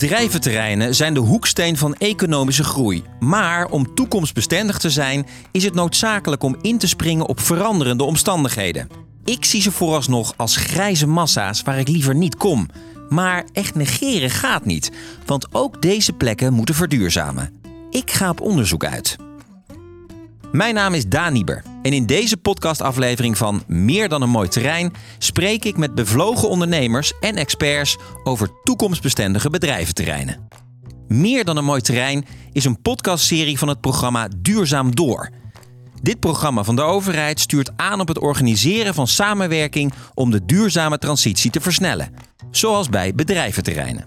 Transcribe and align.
Bedrijventerreinen 0.00 0.94
zijn 0.94 1.14
de 1.14 1.20
hoeksteen 1.20 1.76
van 1.76 1.94
economische 1.94 2.64
groei. 2.64 3.02
Maar 3.18 3.66
om 3.66 3.94
toekomstbestendig 3.94 4.78
te 4.78 4.90
zijn, 4.90 5.26
is 5.52 5.64
het 5.64 5.74
noodzakelijk 5.74 6.42
om 6.42 6.56
in 6.62 6.78
te 6.78 6.86
springen 6.86 7.26
op 7.26 7.40
veranderende 7.40 8.04
omstandigheden. 8.04 8.88
Ik 9.24 9.44
zie 9.44 9.62
ze 9.62 9.72
vooralsnog 9.72 10.34
als 10.36 10.56
grijze 10.56 11.06
massa's 11.06 11.62
waar 11.62 11.78
ik 11.78 11.88
liever 11.88 12.14
niet 12.14 12.36
kom. 12.36 12.68
Maar 13.08 13.44
echt 13.52 13.74
negeren 13.74 14.30
gaat 14.30 14.64
niet, 14.64 14.92
want 15.26 15.54
ook 15.54 15.82
deze 15.82 16.12
plekken 16.12 16.52
moeten 16.52 16.74
verduurzamen. 16.74 17.52
Ik 17.90 18.10
ga 18.10 18.30
op 18.30 18.40
onderzoek 18.40 18.84
uit. 18.84 19.16
Mijn 20.52 20.74
naam 20.74 20.94
is 20.94 21.06
Daan 21.06 21.32
Nieber 21.32 21.62
en 21.82 21.92
in 21.92 22.06
deze 22.06 22.36
podcastaflevering 22.36 23.36
van 23.36 23.62
Meer 23.66 24.08
dan 24.08 24.22
een 24.22 24.30
mooi 24.30 24.48
terrein 24.48 24.92
spreek 25.18 25.64
ik 25.64 25.76
met 25.76 25.94
bevlogen 25.94 26.48
ondernemers 26.48 27.12
en 27.20 27.36
experts 27.36 27.98
over 28.24 28.48
toekomstbestendige 28.62 29.50
bedrijventerreinen. 29.50 30.48
Meer 31.08 31.44
dan 31.44 31.56
een 31.56 31.64
mooi 31.64 31.80
terrein 31.80 32.24
is 32.52 32.64
een 32.64 32.82
podcastserie 32.82 33.58
van 33.58 33.68
het 33.68 33.80
programma 33.80 34.28
Duurzaam 34.36 34.94
Door. 34.94 35.30
Dit 36.02 36.20
programma 36.20 36.64
van 36.64 36.76
de 36.76 36.82
overheid 36.82 37.40
stuurt 37.40 37.70
aan 37.76 38.00
op 38.00 38.08
het 38.08 38.18
organiseren 38.18 38.94
van 38.94 39.06
samenwerking 39.06 39.92
om 40.14 40.30
de 40.30 40.44
duurzame 40.44 40.98
transitie 40.98 41.50
te 41.50 41.60
versnellen, 41.60 42.14
zoals 42.50 42.88
bij 42.88 43.14
bedrijventerreinen. 43.14 44.06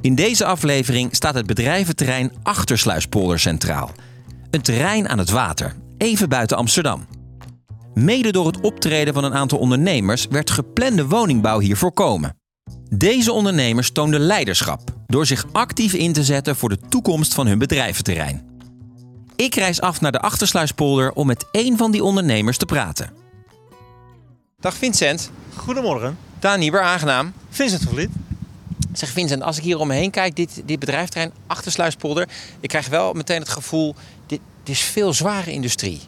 In 0.00 0.14
deze 0.14 0.44
aflevering 0.44 1.14
staat 1.14 1.34
het 1.34 1.46
bedrijventerrein 1.46 2.32
Achtersluispolder 2.42 3.38
centraal. 3.38 3.90
Een 4.54 4.62
terrein 4.62 5.08
aan 5.08 5.18
het 5.18 5.30
water, 5.30 5.74
even 5.98 6.28
buiten 6.28 6.56
Amsterdam. 6.56 7.06
Mede 7.94 8.32
door 8.32 8.46
het 8.46 8.60
optreden 8.60 9.14
van 9.14 9.24
een 9.24 9.34
aantal 9.34 9.58
ondernemers 9.58 10.26
werd 10.30 10.50
geplande 10.50 11.06
woningbouw 11.06 11.58
hier 11.58 11.76
voorkomen. 11.76 12.36
Deze 12.88 13.32
ondernemers 13.32 13.92
toonden 13.92 14.20
leiderschap 14.20 14.80
door 15.06 15.26
zich 15.26 15.46
actief 15.52 15.92
in 15.92 16.12
te 16.12 16.24
zetten 16.24 16.56
voor 16.56 16.68
de 16.68 16.78
toekomst 16.88 17.34
van 17.34 17.46
hun 17.46 17.58
bedrijventerrein. 17.58 18.52
Ik 19.36 19.54
reis 19.54 19.80
af 19.80 20.00
naar 20.00 20.12
de 20.12 20.20
Achtersluispolder 20.20 21.12
om 21.12 21.26
met 21.26 21.46
één 21.50 21.76
van 21.76 21.90
die 21.90 22.04
ondernemers 22.04 22.56
te 22.56 22.66
praten. 22.66 23.10
Dag 24.60 24.74
Vincent. 24.74 25.30
Goedemorgen. 25.56 26.18
Daan 26.38 26.58
Nieber, 26.58 26.80
aangenaam. 26.80 27.32
Vincent 27.50 27.82
van 27.82 27.92
Vliet. 27.92 28.10
Zeg 28.92 29.08
Vincent, 29.08 29.42
als 29.42 29.56
ik 29.56 29.62
hier 29.62 29.78
om 29.78 29.88
me 29.88 29.94
heen 29.94 30.10
kijk, 30.10 30.36
dit, 30.36 30.62
dit 30.64 30.78
bedrijfterrein 30.78 31.32
Achtersluispolder, 31.46 32.28
ik 32.60 32.68
krijg 32.68 32.88
wel 32.88 33.12
meteen 33.12 33.40
het 33.40 33.48
gevoel, 33.48 33.94
dit 34.64 34.74
is 34.74 34.82
veel 34.82 35.12
zware 35.12 35.52
industrie. 35.52 36.00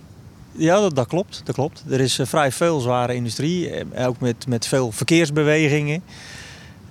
Ja, 0.52 0.80
dat, 0.80 0.96
dat, 0.96 1.06
klopt. 1.06 1.40
Dat 1.44 1.54
klopt. 1.54 1.82
Er 1.90 2.00
is 2.00 2.18
uh, 2.18 2.26
vrij 2.26 2.52
veel 2.52 2.80
zware 2.80 3.14
industrie, 3.14 3.70
eh, 3.70 4.06
ook 4.06 4.20
met, 4.20 4.46
met 4.46 4.66
veel 4.66 4.92
verkeersbewegingen. 4.92 6.02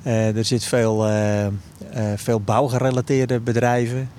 Uh, 0.04 0.38
er 0.38 0.46
zit 0.46 0.64
veel, 0.64 1.08
uh, 1.08 1.46
uh, 1.46 1.50
veel 2.16 2.40
bouwgerelateerde 2.40 3.40
bedrijven. 3.40 4.10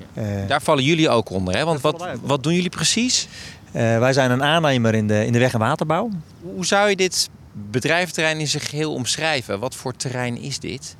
Daar 0.46 0.62
vallen 0.62 0.84
jullie 0.84 1.08
ook 1.08 1.30
onder, 1.30 1.56
hè? 1.56 1.64
Want 1.64 1.80
wat, 1.80 2.06
wat 2.22 2.42
doen 2.42 2.54
jullie 2.54 2.70
precies? 2.70 3.28
wij 3.72 4.12
zijn 4.12 4.30
een 4.30 4.42
aannemer 4.42 4.94
in 4.94 5.06
de, 5.06 5.26
in 5.26 5.32
de 5.32 5.38
weg- 5.38 5.52
en 5.52 5.58
waterbouw. 5.58 6.10
Hoe 6.54 6.66
zou 6.66 6.88
je 6.88 6.96
dit 6.96 7.28
bedrijventerrein 7.52 8.38
in 8.38 8.48
zijn 8.48 8.62
geheel 8.62 8.92
omschrijven? 8.92 9.58
Wat 9.58 9.74
voor 9.74 9.96
terrein 9.96 10.38
is 10.38 10.58
dit? 10.58 10.96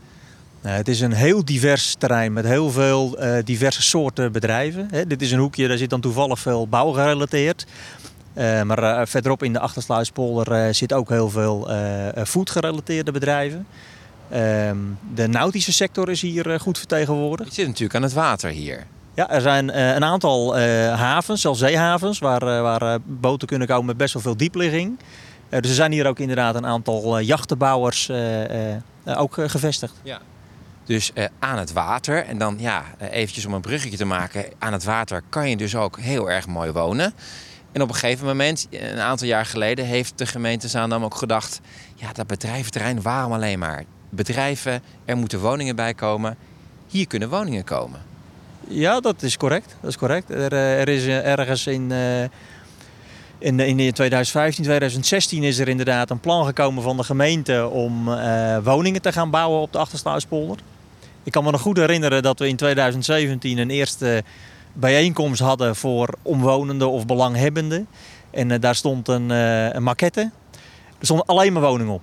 Nou, 0.67 0.79
het 0.79 0.89
is 0.89 1.01
een 1.01 1.13
heel 1.13 1.45
divers 1.45 1.95
terrein 1.99 2.33
met 2.33 2.45
heel 2.45 2.71
veel 2.71 3.23
uh, 3.25 3.39
diverse 3.45 3.83
soorten 3.83 4.33
bedrijven. 4.33 4.89
He, 4.91 5.07
dit 5.07 5.23
is 5.23 5.33
een 5.33 5.39
hoekje, 5.39 5.69
daar 5.69 5.77
zit 5.77 5.91
dan 5.91 6.01
toevallig 6.01 6.39
veel 6.39 6.69
bouw 6.69 6.91
gerelateerd. 6.91 7.67
Uh, 8.35 8.63
maar 8.63 8.83
uh, 8.83 9.01
verderop 9.05 9.43
in 9.43 9.53
de 9.53 9.59
Achtersluispolder 9.59 10.75
zit 10.75 10.93
ook 10.93 11.09
heel 11.09 11.31
veel 11.31 11.69
food 12.27 12.51
gerelateerde 12.51 13.13
bedrijven. 13.13 13.67
Ehm, 14.31 14.77
de 15.15 15.27
nautische 15.27 15.73
sector 15.73 16.11
is 16.11 16.21
hier 16.21 16.61
goed 16.61 16.79
vertegenwoordigd. 16.79 17.49
Je 17.49 17.55
zit 17.55 17.67
natuurlijk 17.67 17.95
aan 17.95 18.03
het 18.03 18.13
water 18.13 18.51
hier. 18.51 18.87
Ja, 19.15 19.31
er 19.31 19.41
zijn 19.41 19.79
een 19.81 20.05
aantal 20.05 20.59
havens, 20.97 21.41
zelfs 21.41 21.59
zeehavens, 21.61 22.19
waar, 22.19 22.63
waar 22.63 22.99
boten 23.05 23.49
kunnen 23.49 23.69
komen 23.69 23.87
met 23.87 23.97
best 23.97 24.13
wel 24.13 24.23
veel 24.23 24.37
diepligging. 24.37 24.99
dus 25.49 25.71
er 25.71 25.75
zijn 25.77 25.93
hier 25.93 26.07
ook 26.07 26.19
inderdaad 26.19 26.55
een 26.55 26.67
aantal 26.67 27.21
jachtenbouwers 27.21 28.11
ook 29.05 29.35
gevestigd. 29.35 29.95
Ja. 30.03 30.21
Dus 30.87 31.11
uh, 31.15 31.25
aan 31.39 31.59
het 31.59 31.73
water. 31.73 32.25
En 32.25 32.39
dan 32.39 32.57
ja, 32.59 32.85
eventjes 33.11 33.47
om 33.47 33.53
een 33.55 33.61
bruggetje 33.61 33.97
te 33.97 34.05
maken. 34.05 34.45
Aan 34.59 34.73
het 34.73 34.85
water 34.85 35.23
kan 35.29 35.51
je 35.51 35.57
dus 35.57 35.77
ook 35.77 35.99
heel 35.99 36.31
erg 36.31 36.47
mooi 36.47 36.71
wonen. 36.71 37.15
En 37.73 37.83
op 37.83 37.89
een 37.89 37.95
gegeven 37.95 38.27
moment, 38.27 38.67
een 38.71 39.01
aantal 39.01 39.27
jaar 39.27 39.47
geleden, 39.47 39.85
heeft 39.85 40.19
de 40.19 40.27
gemeente 40.27 40.69
Zaandam 40.69 41.05
ook 41.05 41.15
gedacht: 41.15 41.61
ja, 41.95 42.13
dat 42.13 42.27
bedrijventerrein, 42.27 43.03
waarom 43.03 43.33
alleen 43.33 43.59
maar? 43.59 43.85
Bedrijven, 44.11 44.83
er 45.05 45.17
moeten 45.17 45.41
woningen 45.41 45.77
bij 45.77 45.95
komen. 45.95 46.37
Hier 46.87 47.07
kunnen 47.07 47.29
woningen 47.29 47.65
komen. 47.65 48.01
Ja, 48.69 49.01
dat 49.01 49.23
is 49.23 49.37
correct. 49.37 49.77
Dat 49.81 49.91
is 49.91 49.97
correct. 49.97 50.31
Er, 50.31 50.53
er 50.53 50.89
is 50.89 51.07
ergens 51.07 51.67
in. 51.67 51.93
In, 53.39 53.61
in 53.61 53.93
2015, 53.93 54.65
2016 54.65 55.43
is 55.43 55.59
er 55.59 55.69
inderdaad 55.69 56.11
een 56.11 56.21
plan 56.21 56.47
gekomen 56.47 56.83
van 56.83 56.97
de 56.97 57.05
gemeente 57.05 57.69
om 57.69 58.05
woningen 58.63 59.03
te 59.03 59.13
gaan 59.13 59.31
bouwen 59.31 59.61
op 59.61 59.73
de 59.73 59.79
Achtersluispolder. 59.79 60.59
Ik 61.27 61.33
kan 61.33 61.45
me 61.45 61.51
nog 61.51 61.61
goed 61.61 61.77
herinneren 61.77 62.23
dat 62.23 62.39
we 62.39 62.49
in 62.49 62.57
2017 62.57 63.59
een 63.59 63.71
eerste 63.71 64.25
bijeenkomst 64.73 65.41
hadden 65.41 65.77
voor 65.77 66.09
omwonenden 66.23 66.91
of 66.91 67.07
belanghebbenden. 67.07 67.89
En 68.31 68.51
uh, 68.51 68.61
daar 68.61 68.75
stond 68.75 69.09
een, 69.09 69.31
uh, 69.31 69.73
een 69.73 69.83
maquette. 69.83 70.31
Er 70.99 71.05
stonden 71.07 71.27
alleen 71.27 71.53
maar 71.53 71.63
woningen 71.63 71.93
op. 71.93 72.03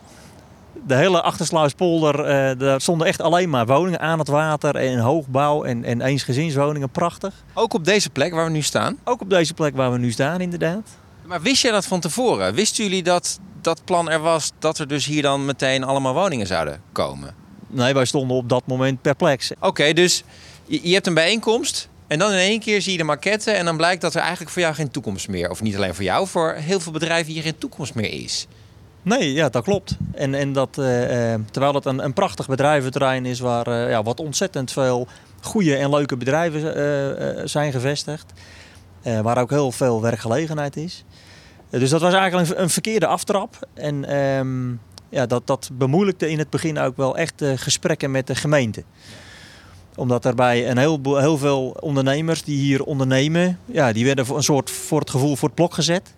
De 0.87 0.95
hele 0.95 1.21
Achtersluispolder, 1.21 2.19
uh, 2.19 2.59
daar 2.59 2.81
stonden 2.81 3.07
echt 3.07 3.21
alleen 3.21 3.49
maar 3.49 3.65
woningen 3.65 3.99
aan 3.99 4.19
het 4.19 4.27
water 4.27 4.75
en 4.75 4.99
hoogbouw 4.99 5.63
en, 5.63 5.83
en 5.83 6.01
eensgezinswoningen. 6.01 6.89
Prachtig. 6.89 7.33
Ook 7.53 7.73
op 7.73 7.85
deze 7.85 8.09
plek 8.09 8.33
waar 8.33 8.45
we 8.45 8.51
nu 8.51 8.61
staan? 8.61 8.97
Ook 9.03 9.21
op 9.21 9.29
deze 9.29 9.53
plek 9.53 9.75
waar 9.75 9.91
we 9.91 9.97
nu 9.97 10.11
staan, 10.11 10.41
inderdaad. 10.41 10.89
Maar 11.25 11.41
wist 11.41 11.61
jij 11.61 11.71
dat 11.71 11.85
van 11.85 11.99
tevoren? 11.99 12.53
Wisten 12.53 12.83
jullie 12.83 13.03
dat 13.03 13.39
dat 13.61 13.81
plan 13.85 14.09
er 14.09 14.19
was 14.19 14.51
dat 14.59 14.79
er 14.79 14.87
dus 14.87 15.05
hier 15.05 15.21
dan 15.21 15.45
meteen 15.45 15.83
allemaal 15.83 16.13
woningen 16.13 16.47
zouden 16.47 16.81
komen? 16.91 17.42
Nee, 17.73 17.93
wij 17.93 18.05
stonden 18.05 18.37
op 18.37 18.49
dat 18.49 18.63
moment 18.65 19.01
perplex. 19.01 19.51
Oké, 19.51 19.67
okay, 19.67 19.93
dus 19.93 20.23
je, 20.65 20.79
je, 20.87 20.93
hebt 20.93 21.07
een 21.07 21.13
bijeenkomst 21.13 21.89
en 22.07 22.19
dan 22.19 22.31
in 22.31 22.37
één 22.37 22.59
keer 22.59 22.81
zie 22.81 22.91
je 22.91 22.97
de 22.97 23.03
maquette 23.03 23.51
en 23.51 23.65
dan 23.65 23.77
blijkt 23.77 24.01
dat 24.01 24.13
er 24.13 24.21
eigenlijk 24.21 24.51
voor 24.51 24.61
jou 24.61 24.73
geen 24.73 24.91
toekomst 24.91 25.27
meer, 25.27 25.49
of 25.49 25.61
niet 25.61 25.75
alleen 25.75 25.95
voor 25.95 26.03
jou, 26.03 26.27
voor 26.27 26.53
heel 26.53 26.79
veel 26.79 26.91
bedrijven 26.91 27.33
hier 27.33 27.41
geen 27.41 27.57
toekomst 27.57 27.95
meer 27.95 28.11
is. 28.11 28.47
Nee, 29.01 29.33
ja, 29.33 29.49
dat 29.49 29.63
klopt. 29.63 29.97
En, 30.13 30.33
en 30.33 30.53
dat, 30.53 30.77
uh, 30.79 30.85
terwijl 31.51 31.73
het 31.73 31.85
een, 31.85 32.03
een 32.03 32.13
prachtig 32.13 32.47
bedrijventerrein 32.47 33.25
is 33.25 33.39
waar 33.39 33.67
uh, 33.67 33.89
ja, 33.89 34.03
wat 34.03 34.19
ontzettend 34.19 34.71
veel 34.71 35.07
goede 35.41 35.75
en 35.75 35.89
leuke 35.89 36.17
bedrijven 36.17 36.77
uh, 36.77 37.41
zijn 37.45 37.71
gevestigd. 37.71 38.33
waar 39.21 39.37
ook 39.37 39.49
heel 39.49 39.71
veel 39.71 40.01
werkgelegenheid 40.01 40.77
is. 40.77 41.03
dus 41.69 41.89
dat 41.89 42.01
was 42.01 42.13
eigenlijk 42.13 42.49
een, 42.49 42.61
een 42.61 42.69
verkeerde 42.69 43.07
aftrap. 43.07 43.67
En 43.73 44.17
um, 44.17 44.79
ja, 45.13 45.25
dat, 45.25 45.47
dat 45.47 45.69
bemoeilijkte 45.73 46.29
in 46.29 46.37
het 46.37 46.49
begin 46.49 46.79
ook 46.79 46.97
wel 46.97 47.17
echt 47.17 47.41
uh, 47.41 47.51
gesprekken 47.55 48.11
met 48.11 48.27
de 48.27 48.35
gemeente. 48.35 48.83
Omdat 49.95 50.25
er 50.25 50.35
bij 50.35 50.69
een 50.69 50.77
heel, 50.77 50.99
heel 51.03 51.37
veel 51.37 51.77
ondernemers 51.79 52.43
die 52.43 52.57
hier 52.57 52.83
ondernemen, 52.83 53.59
ja, 53.65 53.91
die 53.91 54.05
werden 54.05 54.25
voor 54.25 54.37
een 54.37 54.43
soort 54.43 54.69
voor 54.69 54.99
het 54.99 55.09
gevoel 55.09 55.35
voor 55.35 55.47
het 55.47 55.57
blok 55.57 55.73
gezet. 55.73 56.13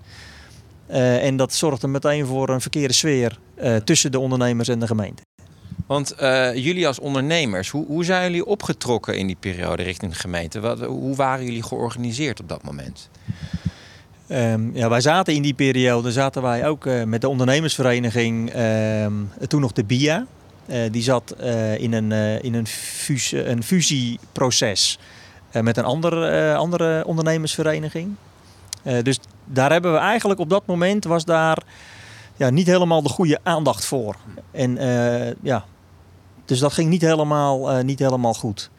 Uh, 0.90 1.24
en 1.24 1.38
dat 1.38 1.54
zorgde 1.54 1.88
meteen 1.88 2.26
voor 2.26 2.50
een 2.50 2.62
verkeerde 2.62 2.94
sfeer 2.94 3.40
uh, 3.62 3.76
tussen 3.76 4.12
de 4.12 4.20
ondernemers 4.20 4.68
en 4.68 4.80
de 4.80 4.88
gemeente. 4.88 5.24
Want 5.88 6.16
jullie 6.54 6.88
als 6.88 7.00
ondernemers, 7.00 7.70
hoe, 7.70 7.86
hoe 7.86 8.04
zijn 8.04 8.24
jullie 8.24 8.46
opgetrokken 8.46 9.18
in 9.18 9.28
die 9.28 9.36
periode 9.40 9.84
richting 9.84 10.12
de 10.12 10.18
gemeente? 10.18 10.60
Wat, 10.60 10.80
hoe 10.80 11.16
waren 11.16 11.46
jullie 11.46 11.64
georganiseerd 11.64 12.40
op 12.40 12.50
dat 12.50 12.64
moment? 12.64 13.10
Um, 14.28 14.72
ja, 14.74 14.90
wij 14.90 15.02
zaten 15.02 15.34
in 15.34 15.42
die 15.42 15.54
periode 15.54 16.12
zaten 16.12 16.42
wij 16.42 16.68
ook 16.68 16.86
uh, 16.86 17.04
met 17.04 17.22
de 17.22 17.30
ondernemersvereniging, 17.30 18.56
um, 18.56 19.32
toen 19.48 19.62
nog 19.62 19.72
de 19.72 19.84
BIA. 19.84 20.26
Uh, 20.66 20.78
die 20.92 21.04
zat 21.04 21.36
uh, 21.42 21.80
in 21.80 21.94
een, 21.94 22.12
in 22.42 22.54
een, 22.54 22.68
fus 22.68 23.32
een 23.32 23.64
fusieproces 23.64 25.00
met 25.62 25.78
een 25.78 25.84
andere, 25.84 26.56
andere 26.56 27.06
ondernemersvereniging. 27.06 28.16
dus 29.02 29.20
daar 29.46 29.72
hebben 29.72 29.94
we 29.94 29.98
eigenlijk 29.98 30.40
op 30.40 30.50
dat 30.50 30.66
moment 30.66 31.04
was 31.04 31.26
daar 31.26 31.64
ja, 32.36 32.50
niet 32.50 32.68
helemaal 32.68 33.02
de 33.02 33.10
goede 33.10 33.40
aandacht 33.44 33.86
voor. 33.86 34.16
En 34.52 34.78
ja, 35.42 35.66
dus 36.46 36.60
dat 36.60 36.74
ging 36.74 36.90
niet 36.90 37.02
helemaal, 37.02 37.84
niet 37.84 38.00
helemaal 38.00 38.34
goed. 38.34 38.70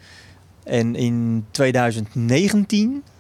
En 0.65 0.95
in 0.95 1.47
2019 1.51 2.91
uh, 2.91 3.16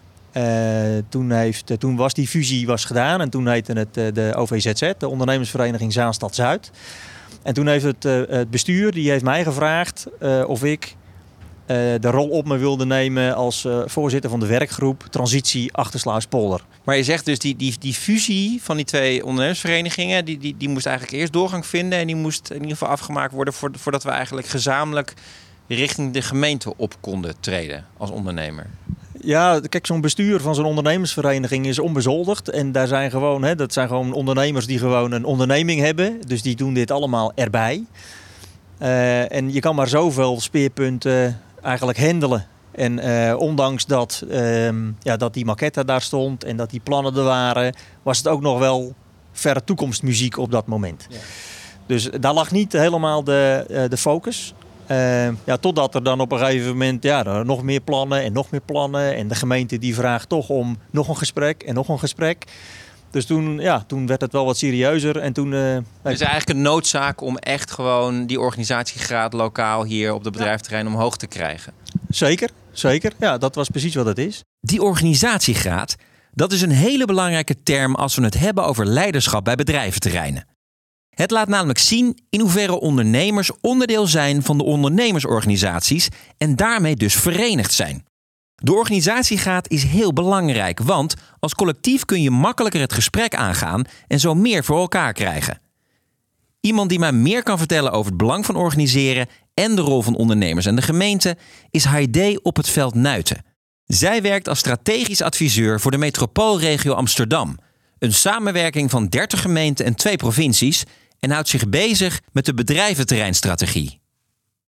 toen, 1.09 1.31
heeft, 1.31 1.71
uh, 1.71 1.77
toen 1.77 1.97
was 1.97 2.15
die 2.15 2.29
fusie 2.29 2.67
was 2.67 2.85
gedaan 2.85 3.21
en 3.21 3.31
toen 3.31 3.49
heette 3.49 3.73
het 3.73 3.97
uh, 3.97 4.07
de 4.13 4.33
OVZZ, 4.37 4.93
de 4.99 5.09
ondernemersvereniging 5.09 5.93
Zaanstad 5.93 6.35
Zuid. 6.35 6.71
En 7.43 7.55
toen 7.55 7.67
heeft 7.67 7.85
het, 7.85 8.03
het 8.29 8.51
bestuur, 8.51 8.93
die 8.93 9.11
heeft 9.11 9.25
mij 9.25 9.45
gevraagd 9.45 10.07
of 10.47 10.65
ik 10.65 10.97
de 11.67 12.11
rol 12.11 12.29
op 12.29 12.47
me 12.47 12.57
wilde 12.57 12.87
nemen 12.87 13.35
als 13.35 13.69
voorzitter 13.85 14.31
van 14.31 14.41
de 14.41 14.47
werkgroep 14.47 15.07
Transitie 15.11 15.73
Achtersluispolder. 15.73 16.65
Maar 16.85 16.97
je 16.97 17.05
zegt 17.05 17.25
dus 17.25 17.39
die, 17.39 17.57
die, 17.57 17.75
die 17.79 17.95
fusie 17.95 18.59
van 18.63 18.77
die 18.77 18.85
twee 18.85 19.25
ondernemersverenigingen, 19.25 20.25
die, 20.25 20.39
die, 20.39 20.57
die 20.57 20.69
moest 20.69 20.87
eigenlijk 20.87 21.17
eerst 21.17 21.33
doorgang 21.33 21.67
vinden 21.67 21.99
en 21.99 22.07
die 22.07 22.17
moest 22.17 22.51
in 22.51 22.57
ieder 22.57 22.71
geval 22.71 22.89
afgemaakt 22.89 23.33
worden 23.33 23.55
voordat 23.55 24.03
we 24.03 24.11
eigenlijk 24.11 24.47
gezamenlijk 24.47 25.15
richting 25.69 26.13
de 26.13 26.23
gemeente 26.23 26.77
op 26.77 26.95
konden 27.01 27.35
treden 27.41 27.87
als 27.97 28.11
ondernemer? 28.11 28.67
Ja, 29.27 29.61
kijk, 29.69 29.87
zo'n 29.87 30.01
bestuur 30.01 30.41
van 30.41 30.55
zo'n 30.55 30.65
ondernemersvereniging 30.65 31.67
is 31.67 31.79
onbezoldigd. 31.79 32.49
En 32.49 32.73
daar 32.73 32.87
zijn 32.87 33.11
gewoon, 33.11 33.43
hè, 33.43 33.55
dat 33.55 33.73
zijn 33.73 33.89
gewoon 33.89 34.13
ondernemers 34.13 34.67
die 34.67 34.79
gewoon 34.79 35.13
een 35.13 35.25
onderneming 35.25 35.81
hebben. 35.81 36.21
Dus 36.27 36.43
die 36.43 36.57
doen 36.57 36.75
dit 36.75 36.91
allemaal 36.91 37.33
erbij. 37.35 37.85
Uh, 38.83 39.33
en 39.33 39.53
je 39.53 39.61
kan 39.61 39.75
maar 39.75 39.89
zoveel 39.89 40.41
speerpunten 40.41 41.41
eigenlijk 41.63 41.99
handelen. 41.99 42.47
En 42.71 42.99
uh, 42.99 43.39
ondanks 43.39 43.87
dat, 43.87 44.25
uh, 44.29 44.69
ja, 45.01 45.17
dat 45.17 45.35
die 45.35 45.45
maquette 45.45 45.85
daar 45.85 46.03
stond 46.03 46.45
en 46.45 46.57
dat 46.57 46.71
die 46.71 46.81
plannen 46.81 47.17
er 47.17 47.23
waren, 47.23 47.75
was 48.03 48.19
het 48.19 48.29
ook 48.29 48.41
nog 48.41 48.59
wel 48.59 48.95
verre 49.33 49.65
toekomstmuziek 49.65 50.39
op 50.39 50.51
dat 50.51 50.67
moment. 50.67 51.07
Ja. 51.09 51.17
Dus 51.87 52.11
daar 52.21 52.35
lag 52.35 52.51
niet 52.51 52.73
helemaal 52.73 53.25
de, 53.25 53.67
uh, 53.71 53.83
de 53.89 53.97
focus. 53.97 54.55
Uh, 54.91 55.29
ja, 55.45 55.57
totdat 55.57 55.95
er 55.95 56.03
dan 56.03 56.21
op 56.21 56.33
een 56.33 56.39
gegeven 56.39 56.69
moment 56.69 57.03
ja, 57.03 57.43
nog 57.43 57.63
meer 57.63 57.81
plannen 57.81 58.23
en 58.23 58.33
nog 58.33 58.51
meer 58.51 58.61
plannen. 58.61 59.15
En 59.15 59.29
de 59.29 59.35
gemeente 59.35 59.79
die 59.79 59.95
vraagt 59.95 60.29
toch 60.29 60.49
om 60.49 60.79
nog 60.91 61.09
een 61.09 61.17
gesprek 61.17 61.63
en 61.63 61.75
nog 61.75 61.89
een 61.89 61.99
gesprek. 61.99 62.45
Dus 63.11 63.27
toen, 63.27 63.59
ja, 63.59 63.85
toen 63.87 64.07
werd 64.07 64.21
het 64.21 64.33
wel 64.33 64.45
wat 64.45 64.57
serieuzer. 64.57 65.19
En 65.19 65.33
toen, 65.33 65.53
uh, 65.53 65.77
dus 66.03 66.21
eigenlijk 66.21 66.49
een 66.49 66.63
noodzaak 66.63 67.21
om 67.21 67.37
echt 67.37 67.71
gewoon 67.71 68.27
die 68.27 68.41
organisatiegraad 68.41 69.33
lokaal 69.33 69.85
hier 69.85 70.13
op 70.13 70.25
het 70.25 70.33
bedrijfterrein 70.33 70.87
omhoog 70.87 71.17
te 71.17 71.27
krijgen. 71.27 71.73
Zeker, 72.09 72.51
zeker. 72.73 73.13
Ja, 73.19 73.39
dat 73.39 73.55
was 73.55 73.69
precies 73.69 73.95
wat 73.95 74.07
het 74.07 74.19
is. 74.19 74.43
Die 74.61 74.83
organisatiegraad, 74.83 75.97
dat 76.33 76.53
is 76.53 76.63
een 76.63 76.71
hele 76.71 77.05
belangrijke 77.05 77.63
term 77.63 77.95
als 77.95 78.15
we 78.15 78.25
het 78.25 78.39
hebben 78.39 78.65
over 78.65 78.87
leiderschap 78.87 79.45
bij 79.45 79.55
bedrijventerreinen. 79.55 80.47
Het 81.17 81.31
laat 81.31 81.49
namelijk 81.49 81.79
zien 81.79 82.19
in 82.31 82.41
hoeverre 82.41 82.81
ondernemers 82.81 83.51
onderdeel 83.61 84.07
zijn 84.07 84.43
van 84.43 84.59
de 84.59 84.65
ondernemersorganisaties 84.65 86.09
en 86.39 86.57
daarmee 86.57 86.97
dus 86.97 87.15
verenigd 87.15 87.73
zijn. 87.73 88.05
De 88.55 88.75
organisatiegraad 88.75 89.69
is 89.69 89.83
heel 89.83 90.13
belangrijk, 90.13 90.81
want 90.81 91.15
als 91.39 91.55
collectief 91.55 92.05
kun 92.05 92.23
je 92.23 92.31
makkelijker 92.31 92.81
het 92.81 92.93
gesprek 92.93 93.35
aangaan 93.35 93.85
en 94.07 94.21
zo 94.21 94.35
meer 94.35 94.65
voor 94.65 94.79
elkaar 94.79 95.13
krijgen. 95.13 95.61
Iemand 96.61 96.89
die 96.89 96.99
mij 96.99 97.13
meer 97.13 97.43
kan 97.43 97.59
vertellen 97.59 97.93
over 97.93 98.07
het 98.07 98.17
belang 98.17 98.47
van 98.47 98.57
organiseren 98.57 99.29
en 99.55 99.77
de 99.77 99.83
rol 99.83 100.03
van 100.03 100.17
ondernemers 100.17 100.67
en 100.67 100.77
de 100.77 100.83
gemeente 100.83 101.37
is 101.71 101.85
Heide 101.85 102.41
op 102.43 102.57
het 102.57 102.69
veld 102.69 102.95
Nuiten. 102.95 103.45
Zij 103.85 104.23
werkt 104.23 104.49
als 104.49 104.59
strategisch 104.59 105.23
adviseur 105.23 105.81
voor 105.81 105.91
de 105.91 105.99
metropoolregio 105.99 106.93
Amsterdam, 106.93 107.59
een 107.99 108.13
samenwerking 108.13 108.91
van 108.91 109.07
30 109.07 109.41
gemeenten 109.41 109.85
en 109.85 109.95
twee 109.95 110.17
provincies 110.17 110.85
en 111.21 111.31
houdt 111.31 111.49
zich 111.49 111.69
bezig 111.69 112.21
met 112.33 112.45
de 112.45 112.55
bedrijventerreinstrategie. 112.55 114.01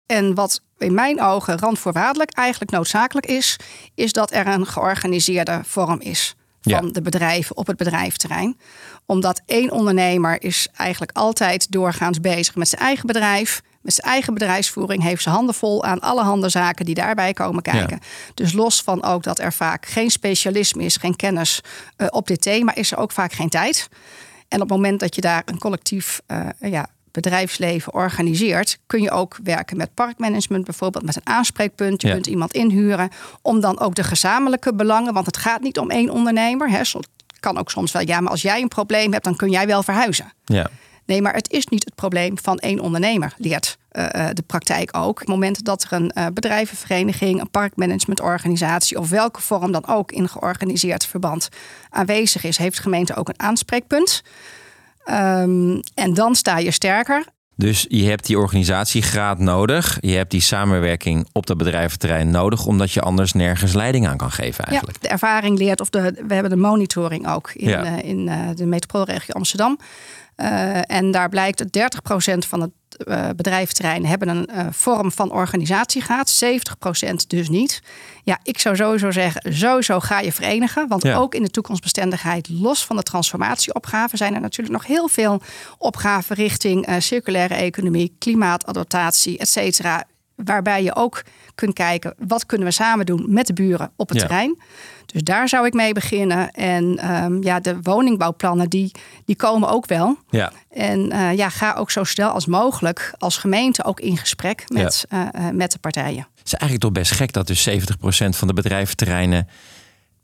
En 0.06 0.34
wat 0.34 0.62
in 0.78 0.94
mijn 0.94 1.20
ogen 1.20 1.58
randvoorwaardelijk 1.58 2.30
eigenlijk 2.30 2.70
noodzakelijk 2.70 3.26
is, 3.26 3.56
is 3.94 4.12
dat 4.12 4.32
er 4.32 4.46
een 4.46 4.66
georganiseerde 4.66 5.60
vorm 5.64 6.00
is 6.00 6.34
van 6.60 6.92
de 6.92 7.02
bedrijven 7.02 7.56
op 7.56 7.66
het 7.66 7.76
bedrijfterrein. 7.76 8.58
Omdat 9.06 9.40
één 9.46 9.70
ondernemer 9.70 10.42
is 10.42 10.68
eigenlijk 10.76 11.12
altijd 11.12 11.72
doorgaans 11.72 12.20
bezig 12.20 12.54
met 12.54 12.68
zijn 12.68 12.82
eigen 12.82 13.06
bedrijf. 13.06 13.62
Met 13.80 13.94
zijn 13.94 14.12
eigen 14.12 14.34
bedrijfsvoering 14.34 15.02
heeft 15.02 15.22
zijn 15.22 15.34
handen 15.34 15.54
vol 15.54 15.84
aan 15.84 16.00
allerhande 16.00 16.48
zaken 16.48 16.84
die 16.84 16.94
daarbij 16.94 17.32
komen 17.32 17.62
kijken. 17.62 18.00
Dus 18.34 18.52
los 18.52 18.82
van 18.82 19.02
ook 19.02 19.22
dat 19.22 19.38
er 19.38 19.52
vaak 19.52 19.86
geen 19.86 20.10
specialisme 20.10 20.84
is, 20.84 20.96
geen 20.96 21.16
kennis 21.16 21.60
uh, 21.96 22.06
op 22.10 22.26
dit 22.26 22.40
thema, 22.40 22.74
is 22.74 22.92
er 22.92 22.98
ook 22.98 23.12
vaak 23.12 23.32
geen 23.32 23.48
tijd. 23.48 23.88
En 24.50 24.60
op 24.60 24.68
het 24.68 24.76
moment 24.76 25.00
dat 25.00 25.14
je 25.14 25.20
daar 25.20 25.42
een 25.44 25.58
collectief 25.58 26.20
uh, 26.26 26.70
ja, 26.70 26.88
bedrijfsleven 27.10 27.94
organiseert, 27.94 28.78
kun 28.86 29.02
je 29.02 29.10
ook 29.10 29.38
werken 29.42 29.76
met 29.76 29.94
parkmanagement, 29.94 30.64
bijvoorbeeld 30.64 31.04
met 31.04 31.16
een 31.16 31.26
aanspreekpunt. 31.26 32.02
Je 32.02 32.10
kunt 32.10 32.26
iemand 32.26 32.52
inhuren 32.52 33.08
om 33.42 33.60
dan 33.60 33.80
ook 33.80 33.94
de 33.94 34.04
gezamenlijke 34.04 34.74
belangen, 34.74 35.12
want 35.12 35.26
het 35.26 35.36
gaat 35.36 35.60
niet 35.60 35.78
om 35.78 35.90
één 35.90 36.10
ondernemer. 36.10 36.70
Hè. 36.70 36.78
Het 36.78 37.08
kan 37.40 37.58
ook 37.58 37.70
soms 37.70 37.92
wel, 37.92 38.02
ja, 38.02 38.20
maar 38.20 38.30
als 38.30 38.42
jij 38.42 38.60
een 38.60 38.68
probleem 38.68 39.12
hebt, 39.12 39.24
dan 39.24 39.36
kun 39.36 39.50
jij 39.50 39.66
wel 39.66 39.82
verhuizen. 39.82 40.32
Ja. 40.44 40.70
Nee, 41.04 41.22
maar 41.22 41.34
het 41.34 41.50
is 41.50 41.66
niet 41.66 41.84
het 41.84 41.94
probleem 41.94 42.38
van 42.38 42.58
één 42.58 42.80
ondernemer, 42.80 43.34
leert 43.36 43.78
de 44.32 44.42
praktijk 44.46 44.96
ook. 44.96 45.08
Op 45.08 45.18
het 45.18 45.28
moment 45.28 45.64
dat 45.64 45.82
er 45.82 45.92
een 45.92 46.12
uh, 46.14 46.26
bedrijvenvereniging, 46.34 47.40
een 47.40 47.50
parkmanagementorganisatie 47.50 48.98
of 48.98 49.10
welke 49.10 49.40
vorm 49.40 49.72
dan 49.72 49.86
ook 49.86 50.12
in 50.12 50.28
georganiseerd 50.28 51.06
verband 51.06 51.48
aanwezig 51.90 52.44
is, 52.44 52.56
heeft 52.56 52.76
de 52.76 52.82
gemeente 52.82 53.14
ook 53.14 53.28
een 53.28 53.40
aanspreekpunt. 53.40 54.22
Um, 55.10 55.80
en 55.94 56.14
dan 56.14 56.34
sta 56.34 56.58
je 56.58 56.70
sterker. 56.70 57.24
Dus 57.56 57.86
je 57.88 58.04
hebt 58.04 58.26
die 58.26 58.38
organisatiegraad 58.38 59.38
nodig. 59.38 59.98
Je 60.00 60.16
hebt 60.16 60.30
die 60.30 60.40
samenwerking 60.40 61.28
op 61.32 61.46
dat 61.46 61.56
bedrijventerrein 61.56 62.30
nodig, 62.30 62.66
omdat 62.66 62.92
je 62.92 63.00
anders 63.00 63.32
nergens 63.32 63.72
leiding 63.72 64.06
aan 64.06 64.16
kan 64.16 64.30
geven. 64.30 64.64
Eigenlijk. 64.64 64.98
Ja, 65.02 65.08
de 65.08 65.12
ervaring 65.14 65.58
leert, 65.58 65.80
of 65.80 65.90
de, 65.90 66.24
we 66.26 66.34
hebben 66.34 66.50
de 66.50 66.56
monitoring 66.56 67.28
ook 67.28 67.50
in, 67.52 67.68
ja. 67.68 67.84
uh, 67.84 68.04
in 68.04 68.26
uh, 68.26 68.48
de 68.54 68.66
metropoolregio 68.66 69.34
Amsterdam. 69.34 69.78
Uh, 70.36 70.90
en 70.90 71.10
daar 71.10 71.28
blijkt 71.28 71.70
dat 71.70 72.00
30% 72.34 72.48
van 72.48 72.60
het 72.60 72.70
uh, 73.06 73.28
hebben 74.10 74.28
een 74.28 74.48
uh, 74.50 74.66
vorm 74.70 75.12
van 75.12 75.32
organisatie 75.32 76.02
gehad. 76.02 76.42
70% 76.44 77.14
dus 77.26 77.48
niet. 77.48 77.82
Ja, 78.24 78.38
ik 78.42 78.58
zou 78.58 78.76
sowieso 78.76 79.10
zeggen, 79.10 79.54
sowieso 79.54 80.00
ga 80.00 80.20
je 80.20 80.32
verenigen. 80.32 80.88
Want 80.88 81.02
ja. 81.02 81.16
ook 81.16 81.34
in 81.34 81.42
de 81.42 81.50
toekomstbestendigheid, 81.50 82.48
los 82.48 82.86
van 82.86 82.96
de 82.96 83.02
transformatieopgaven, 83.02 84.18
zijn 84.18 84.34
er 84.34 84.40
natuurlijk 84.40 84.76
nog 84.76 84.86
heel 84.86 85.08
veel 85.08 85.42
opgaven 85.78 86.36
richting 86.36 86.88
uh, 86.88 86.94
circulaire 86.98 87.54
economie, 87.54 88.14
klimaatadaptatie, 88.18 89.38
et 89.38 89.48
cetera. 89.48 90.04
Waarbij 90.34 90.82
je 90.82 90.94
ook 90.94 91.22
kunt 91.54 91.74
kijken, 91.74 92.14
wat 92.18 92.46
kunnen 92.46 92.66
we 92.66 92.72
samen 92.72 93.06
doen 93.06 93.24
met 93.28 93.46
de 93.46 93.52
buren 93.52 93.92
op 93.96 94.08
het 94.08 94.20
ja. 94.20 94.26
terrein. 94.26 94.58
Dus 95.12 95.22
daar 95.22 95.48
zou 95.48 95.66
ik 95.66 95.72
mee 95.72 95.92
beginnen. 95.92 96.50
En 96.50 97.12
um, 97.12 97.42
ja, 97.42 97.60
de 97.60 97.78
woningbouwplannen, 97.82 98.68
die, 98.68 98.90
die 99.24 99.36
komen 99.36 99.68
ook 99.68 99.86
wel. 99.86 100.16
Ja. 100.30 100.52
En 100.70 101.12
uh, 101.12 101.36
ja, 101.36 101.48
ga 101.48 101.74
ook 101.74 101.90
zo 101.90 102.04
snel 102.04 102.30
als 102.30 102.46
mogelijk 102.46 103.12
als 103.18 103.36
gemeente 103.36 103.84
ook 103.84 104.00
in 104.00 104.16
gesprek 104.16 104.64
met, 104.66 105.04
ja. 105.08 105.34
uh, 105.34 105.48
met 105.50 105.72
de 105.72 105.78
partijen. 105.78 106.26
Het 106.34 106.46
is 106.46 106.54
eigenlijk 106.54 106.82
toch 106.82 106.92
best 106.92 107.12
gek 107.12 107.32
dat 107.32 107.46
dus 107.46 107.68
70% 107.68 107.72
van 108.28 108.48
de 108.48 108.54
bedrijventerreinen 108.54 109.48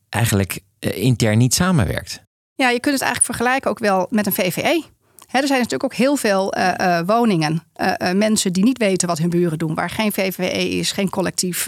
eigenlijk 0.08 0.60
intern 0.78 1.38
niet 1.38 1.54
samenwerkt. 1.54 2.22
Ja, 2.54 2.68
je 2.68 2.80
kunt 2.80 2.94
het 2.94 3.02
eigenlijk 3.02 3.34
vergelijken 3.34 3.70
ook 3.70 3.78
wel 3.78 4.06
met 4.10 4.26
een 4.26 4.32
VVE. 4.32 4.84
He, 5.26 5.38
er 5.38 5.46
zijn 5.46 5.58
natuurlijk 5.58 5.84
ook 5.84 5.94
heel 5.94 6.16
veel 6.16 6.56
uh, 6.56 6.72
uh, 6.80 7.00
woningen. 7.06 7.62
Uh, 7.76 8.12
mensen 8.12 8.52
die 8.52 8.64
niet 8.64 8.78
weten 8.78 9.08
wat 9.08 9.18
hun 9.18 9.30
buren 9.30 9.58
doen. 9.58 9.74
Waar 9.74 9.90
geen 9.90 10.12
VVE 10.12 10.68
is, 10.68 10.92
geen 10.92 11.10
collectief. 11.10 11.66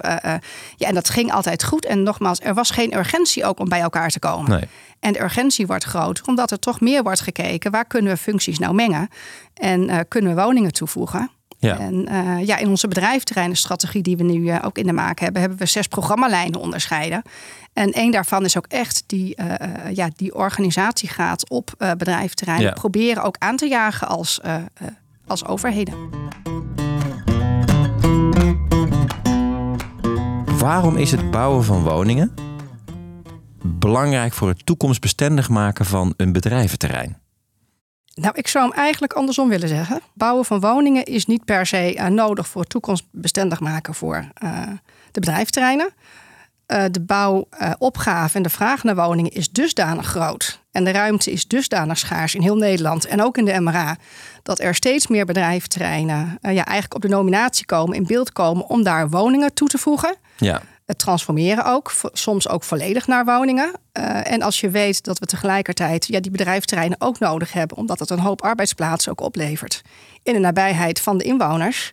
ja, 0.77 0.88
en 0.88 0.95
dat 0.95 1.11
ging 1.11 1.33
altijd 1.33 1.65
goed. 1.65 1.85
En 1.85 2.03
nogmaals, 2.03 2.41
er 2.41 2.55
was 2.55 2.71
geen 2.71 2.97
urgentie 2.97 3.45
ook 3.45 3.61
om 3.61 3.69
bij 3.69 3.81
elkaar 3.81 4.11
te 4.11 4.19
komen. 4.19 4.50
Nee. 4.50 4.69
En 5.00 5.12
de 5.12 5.23
urgentie 5.23 5.67
wordt 5.67 5.85
groter, 5.85 6.25
omdat 6.27 6.50
er 6.50 6.59
toch 6.59 6.81
meer 6.81 7.03
wordt 7.03 7.21
gekeken. 7.21 7.71
Waar 7.71 7.85
kunnen 7.85 8.12
we 8.12 8.19
functies 8.19 8.59
nou 8.59 8.75
mengen? 8.75 9.09
En 9.55 10.09
kunnen 10.09 10.35
we 10.35 10.43
woningen 10.43 10.73
toevoegen? 10.73 11.31
Ja. 11.59 11.79
En 11.79 12.09
uh, 12.12 12.47
ja, 12.47 12.57
in 12.57 12.69
onze 12.69 12.88
bedrijfterreinenstrategie 12.88 14.03
die 14.03 14.17
we 14.17 14.23
nu 14.23 14.41
uh, 14.41 14.59
ook 14.62 14.79
in 14.79 14.87
de 14.87 14.93
maak 14.93 15.19
hebben, 15.19 15.41
hebben 15.41 15.59
we 15.59 15.67
zes 15.67 15.87
programmalijnen 15.87 16.61
onderscheiden. 16.61 17.23
En 17.73 17.93
één 17.93 18.12
daarvan 18.12 18.45
is 18.45 18.57
ook 18.57 18.67
echt 18.67 19.03
die, 19.07 19.37
uh, 19.41 19.55
ja, 19.93 20.11
die 20.17 20.35
organisatiegraad 20.35 21.50
op 21.50 21.71
bedrijfterreinen 21.79 22.67
ja. 22.67 22.73
proberen 22.73 23.23
ook 23.23 23.37
aan 23.38 23.57
te 23.57 23.67
jagen 23.67 24.09
als, 24.09 24.41
als 25.27 25.45
overheden. 25.45 25.95
Waarom 30.59 30.97
is 30.97 31.11
het 31.11 31.31
bouwen 31.31 31.65
van 31.65 31.83
woningen 31.83 32.35
belangrijk 33.62 34.33
voor 34.33 34.49
het 34.49 34.67
toekomstbestendig 34.67 35.49
maken 35.49 35.85
van 35.85 36.15
een 36.17 36.33
bedrijventerrein? 36.33 37.19
Nou, 38.21 38.35
ik 38.37 38.49
zou 38.49 38.69
hem 38.69 38.79
eigenlijk 38.79 39.13
andersom 39.13 39.49
willen 39.49 39.69
zeggen. 39.69 40.01
Bouwen 40.15 40.45
van 40.45 40.61
woningen 40.61 41.05
is 41.05 41.27
niet 41.27 41.45
per 41.45 41.67
se 41.67 41.95
uh, 41.95 42.07
nodig 42.07 42.49
voor 42.49 42.65
toekomstbestendig 42.65 43.61
maken 43.61 43.95
voor 43.95 44.25
uh, 44.45 44.63
de 45.11 45.21
bedrijfsterreinen. 45.21 45.91
Uh, 46.67 46.85
de 46.91 47.01
bouwopgave 47.01 48.37
en 48.37 48.43
de 48.43 48.49
vraag 48.49 48.83
naar 48.83 48.95
woningen 48.95 49.33
is 49.33 49.51
dusdanig 49.51 50.07
groot. 50.07 50.63
En 50.71 50.85
de 50.85 50.91
ruimte 50.91 51.33
is 51.33 51.47
dusdanig 51.47 51.99
schaars 51.99 52.35
in 52.35 52.43
heel 52.43 52.57
Nederland 52.57 53.07
en 53.07 53.23
ook 53.23 53.39
in 53.39 53.45
de 53.45 53.61
MRA. 53.61 53.97
Dat 54.43 54.61
er 54.61 54.75
steeds 54.75 55.07
meer 55.07 55.25
bedrijfterreinen 55.25 56.39
ja, 56.41 56.65
eigenlijk 56.65 56.95
op 56.95 57.03
de 57.03 57.09
nominatie 57.09 57.67
komen, 57.67 57.97
in 57.97 58.07
beeld 58.07 58.33
komen 58.33 58.69
om 58.69 58.83
daar 58.83 59.09
woningen 59.09 59.55
toe 59.55 59.69
te 59.69 59.79
voegen. 59.79 60.17
Ja 60.37 60.63
het 60.88 60.99
transformeren 60.99 61.64
ook, 61.64 61.92
soms 62.12 62.49
ook 62.49 62.64
volledig 62.64 63.07
naar 63.07 63.25
woningen. 63.25 63.73
Uh, 63.92 64.33
en 64.33 64.42
als 64.42 64.61
je 64.61 64.71
weet 64.71 65.04
dat 65.04 65.18
we 65.18 65.26
tegelijkertijd 65.26 66.07
ja, 66.07 66.21
die 66.21 66.30
bedrijfsterreinen 66.30 67.00
ook 67.00 67.18
nodig 67.18 67.52
hebben, 67.52 67.76
omdat 67.76 67.99
het 67.99 68.11
een 68.11 68.18
hoop 68.18 68.42
arbeidsplaatsen 68.42 69.12
ook 69.12 69.21
oplevert 69.21 69.83
in 70.23 70.33
de 70.33 70.38
nabijheid 70.38 71.00
van 71.00 71.18
de 71.18 71.25
inwoners, 71.25 71.90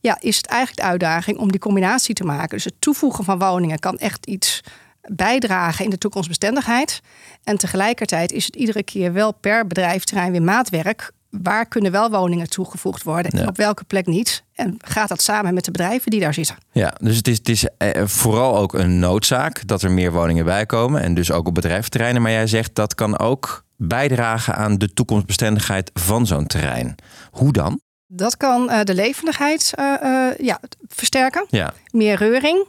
ja, 0.00 0.16
is 0.20 0.36
het 0.36 0.46
eigenlijk 0.46 0.80
de 0.80 0.86
uitdaging 0.86 1.38
om 1.38 1.50
die 1.50 1.60
combinatie 1.60 2.14
te 2.14 2.24
maken. 2.24 2.48
Dus 2.48 2.64
het 2.64 2.80
toevoegen 2.80 3.24
van 3.24 3.38
woningen 3.38 3.78
kan 3.78 3.98
echt 3.98 4.26
iets 4.26 4.60
bijdragen 5.00 5.84
in 5.84 5.90
de 5.90 5.98
toekomstbestendigheid. 5.98 7.00
En 7.44 7.56
tegelijkertijd 7.56 8.32
is 8.32 8.46
het 8.46 8.56
iedere 8.56 8.82
keer 8.82 9.12
wel 9.12 9.32
per 9.32 9.66
bedrijfterrein 9.66 10.32
weer 10.32 10.42
maatwerk 10.42 11.10
waar 11.42 11.66
kunnen 11.66 11.92
wel 11.92 12.10
woningen 12.10 12.50
toegevoegd 12.50 13.02
worden 13.02 13.30
en 13.32 13.48
op 13.48 13.56
welke 13.56 13.84
plek 13.84 14.06
niet. 14.06 14.44
En 14.54 14.74
gaat 14.78 15.08
dat 15.08 15.22
samen 15.22 15.54
met 15.54 15.64
de 15.64 15.70
bedrijven 15.70 16.10
die 16.10 16.20
daar 16.20 16.34
zitten. 16.34 16.56
Ja, 16.72 16.94
dus 17.00 17.16
het 17.16 17.28
is, 17.28 17.36
het 17.36 17.48
is 17.48 17.66
eh, 17.78 18.06
vooral 18.06 18.56
ook 18.56 18.74
een 18.74 18.98
noodzaak 18.98 19.66
dat 19.66 19.82
er 19.82 19.90
meer 19.90 20.12
woningen 20.12 20.44
bij 20.44 20.66
komen. 20.66 21.02
En 21.02 21.14
dus 21.14 21.32
ook 21.32 21.46
op 21.46 21.54
bedrijventerreinen. 21.54 22.22
Maar 22.22 22.30
jij 22.30 22.46
zegt 22.46 22.74
dat 22.74 22.94
kan 22.94 23.18
ook 23.18 23.64
bijdragen 23.76 24.54
aan 24.54 24.78
de 24.78 24.92
toekomstbestendigheid 24.92 25.90
van 25.94 26.26
zo'n 26.26 26.46
terrein. 26.46 26.94
Hoe 27.30 27.52
dan? 27.52 27.80
Dat 28.06 28.36
kan 28.36 28.70
uh, 28.70 28.80
de 28.82 28.94
levendigheid 28.94 29.72
uh, 29.78 29.94
uh, 30.02 30.38
ja, 30.38 30.60
versterken. 30.88 31.46
Ja. 31.48 31.72
Meer 31.90 32.16
reuring. 32.16 32.66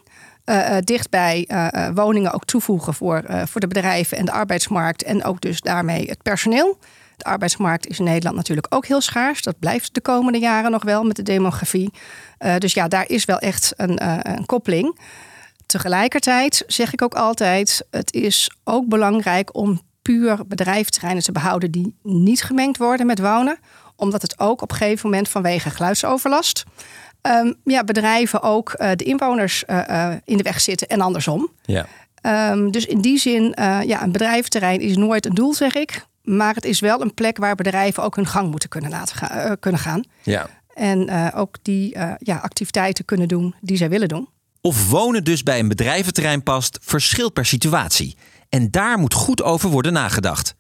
dichtbij 0.80 1.48
woningen 1.94 2.32
ook 2.32 2.46
toevoegen 2.46 2.94
voor, 2.94 3.24
voor 3.46 3.62
de 3.62 3.68
bedrijven 3.68 4.18
en 4.18 4.26
de 4.26 4.32
arbeidsmarkt. 4.32 5.04
En 5.04 5.24
ook 5.24 5.42
dus 5.42 5.62
daarmee 5.62 6.06
het 6.10 6.22
personeel. 6.22 6.78
De 7.18 7.24
arbeidsmarkt 7.24 7.88
is 7.88 8.00
in 8.00 8.06
Nederland 8.06 8.36
natuurlijk 8.36 8.76
ook 8.76 8.86
heel 8.86 9.02
schaars. 9.02 9.42
Dat 9.42 9.60
blijft 9.60 9.94
de 9.94 10.02
komende 10.02 10.40
jaren 10.40 10.72
nog 10.72 10.84
wel 10.84 11.04
met 11.04 11.16
de 11.16 11.24
demografie. 11.24 11.92
dus 12.58 12.74
ja, 12.74 12.88
daar 12.88 13.10
is 13.10 13.26
wel 13.26 13.40
echt 13.40 13.74
een, 13.76 14.08
een 14.32 14.46
koppeling. 14.46 15.00
Tegelijkertijd 15.66 16.64
zeg 16.68 16.94
ik 16.94 17.02
ook 17.02 17.14
altijd: 17.14 17.86
het 17.92 18.14
is 18.14 18.52
ook 18.64 18.88
belangrijk 18.88 19.56
om 19.56 19.82
puur 20.02 20.48
bedrijfterreinen 20.48 21.24
te 21.24 21.32
behouden 21.32 21.72
die 21.72 21.96
niet 22.04 22.44
gemengd 22.44 22.78
worden 22.78 23.06
met 23.06 23.20
wonen. 23.20 23.60
Omdat 23.96 24.22
het 24.22 24.40
ook 24.40 24.62
op 24.62 24.72
een 24.72 24.78
gegeven 24.78 25.10
moment 25.10 25.30
vanwege 25.30 25.70
geluidsoverlast. 25.70 26.64
Um, 27.22 27.56
ja, 27.64 27.84
bedrijven 27.84 28.42
ook 28.42 28.76
uh, 28.78 28.92
de 28.96 29.04
inwoners 29.04 29.64
uh, 29.68 29.82
uh, 29.90 30.14
in 30.26 30.38
de 30.38 30.44
weg 30.44 30.62
zitten 30.62 30.88
en 30.88 31.02
andersom. 31.02 31.52
Ja. 31.62 31.86
Um, 32.52 32.72
dus 32.72 32.86
in 32.86 33.02
die 33.02 33.18
zin, 33.18 33.54
ja, 33.86 34.04
een 34.04 34.12
bedrijventerrein 34.12 34.80
is 34.80 34.98
nooit 34.98 35.26
een 35.26 35.34
doel, 35.34 35.54
zeg 35.54 35.76
ik. 35.76 36.06
Maar 36.28 36.56
het 36.56 36.66
is 36.66 36.80
wel 36.80 37.02
een 37.02 37.14
plek 37.14 37.38
waar 37.38 37.56
bedrijven 37.56 38.04
ook 38.04 38.16
hun 38.16 38.28
gang 38.28 38.52
moeten 38.52 38.70
kunnen 38.70 38.90
laten 38.90 39.16
gaan, 39.16 39.60
kunnen 39.60 39.82
gaan. 39.82 40.04
Ja. 40.24 40.50
En 40.74 41.34
ook 41.34 41.58
die 41.62 41.98
ja, 42.18 42.38
activiteiten 42.38 43.06
kunnen 43.06 43.28
doen 43.28 43.56
die 43.62 43.78
zij 43.78 43.90
willen 43.90 44.08
doen. 44.08 44.30
Of 44.62 44.90
wonen 44.90 45.24
dus 45.24 45.44
bij 45.44 45.60
een 45.60 45.68
bedrijventerrein 45.68 46.44
past, 46.44 46.78
verschilt 46.82 47.34
per 47.34 47.46
situatie. 47.46 48.18
En 48.50 48.72
daar 48.72 48.98
moet 48.98 49.14
goed 49.14 49.44
over 49.44 49.70
worden 49.70 49.94
nagedacht. 49.94 50.56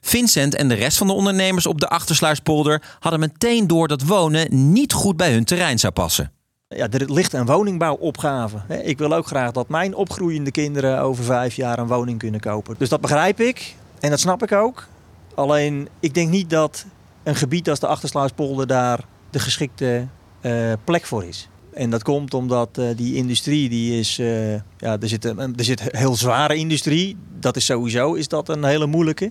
Vincent 0.00 0.54
en 0.54 0.68
de 0.68 0.74
rest 0.74 0.98
van 0.98 1.06
de 1.06 1.12
ondernemers 1.12 1.66
op 1.66 1.80
de 1.80 1.88
Achtersluispolder 1.88 2.82
hadden 2.98 3.20
meteen 3.20 3.66
door 3.66 3.88
dat 3.88 4.02
wonen 4.02 4.72
niet 4.72 4.92
goed 4.92 5.16
bij 5.16 5.32
hun 5.32 5.44
terrein 5.44 5.78
zou 5.78 5.92
passen. 5.92 6.32
Ja, 6.68 6.88
er 6.88 7.12
ligt 7.12 7.32
een 7.32 7.46
woningbouwopgave. 7.46 8.82
Ik 8.82 8.98
wil 8.98 9.14
ook 9.14 9.26
graag 9.26 9.52
dat 9.52 9.68
mijn 9.68 9.94
opgroeiende 9.94 10.50
kinderen 10.50 11.00
over 11.00 11.24
vijf 11.24 11.54
jaar 11.54 11.78
een 11.78 11.86
woning 11.86 12.18
kunnen 12.18 12.40
kopen. 12.40 12.74
Dus 12.78 12.88
dat 12.88 13.00
begrijp 13.00 13.40
ik 13.40 13.74
en 14.00 14.10
dat 14.10 14.20
snap 14.20 14.42
ik 14.42 14.52
ook. 14.52 14.86
Alleen 15.34 15.88
ik 16.00 16.14
denk 16.14 16.30
niet 16.30 16.50
dat 16.50 16.84
een 17.22 17.36
gebied 17.36 17.70
als 17.70 17.80
de 17.80 17.86
Achtersluispolder 17.86 18.66
daar 18.66 19.00
de 19.30 19.38
geschikte 19.38 20.06
uh, 20.40 20.72
plek 20.84 21.04
voor 21.04 21.24
is. 21.24 21.48
En 21.72 21.90
dat 21.90 22.02
komt 22.02 22.34
omdat 22.34 22.78
uh, 22.78 22.88
die 22.96 23.14
industrie, 23.14 23.68
die 23.68 23.98
is, 23.98 24.18
uh, 24.18 24.54
ja, 24.54 24.60
er 25.00 25.08
zit, 25.08 25.24
er 25.24 25.50
zit 25.56 25.80
heel 25.80 26.16
zware 26.16 26.56
industrie. 26.56 27.16
Dat 27.38 27.56
is 27.56 27.64
sowieso 27.64 28.14
is 28.14 28.28
dat 28.28 28.48
een 28.48 28.64
hele 28.64 28.86
moeilijke. 28.86 29.30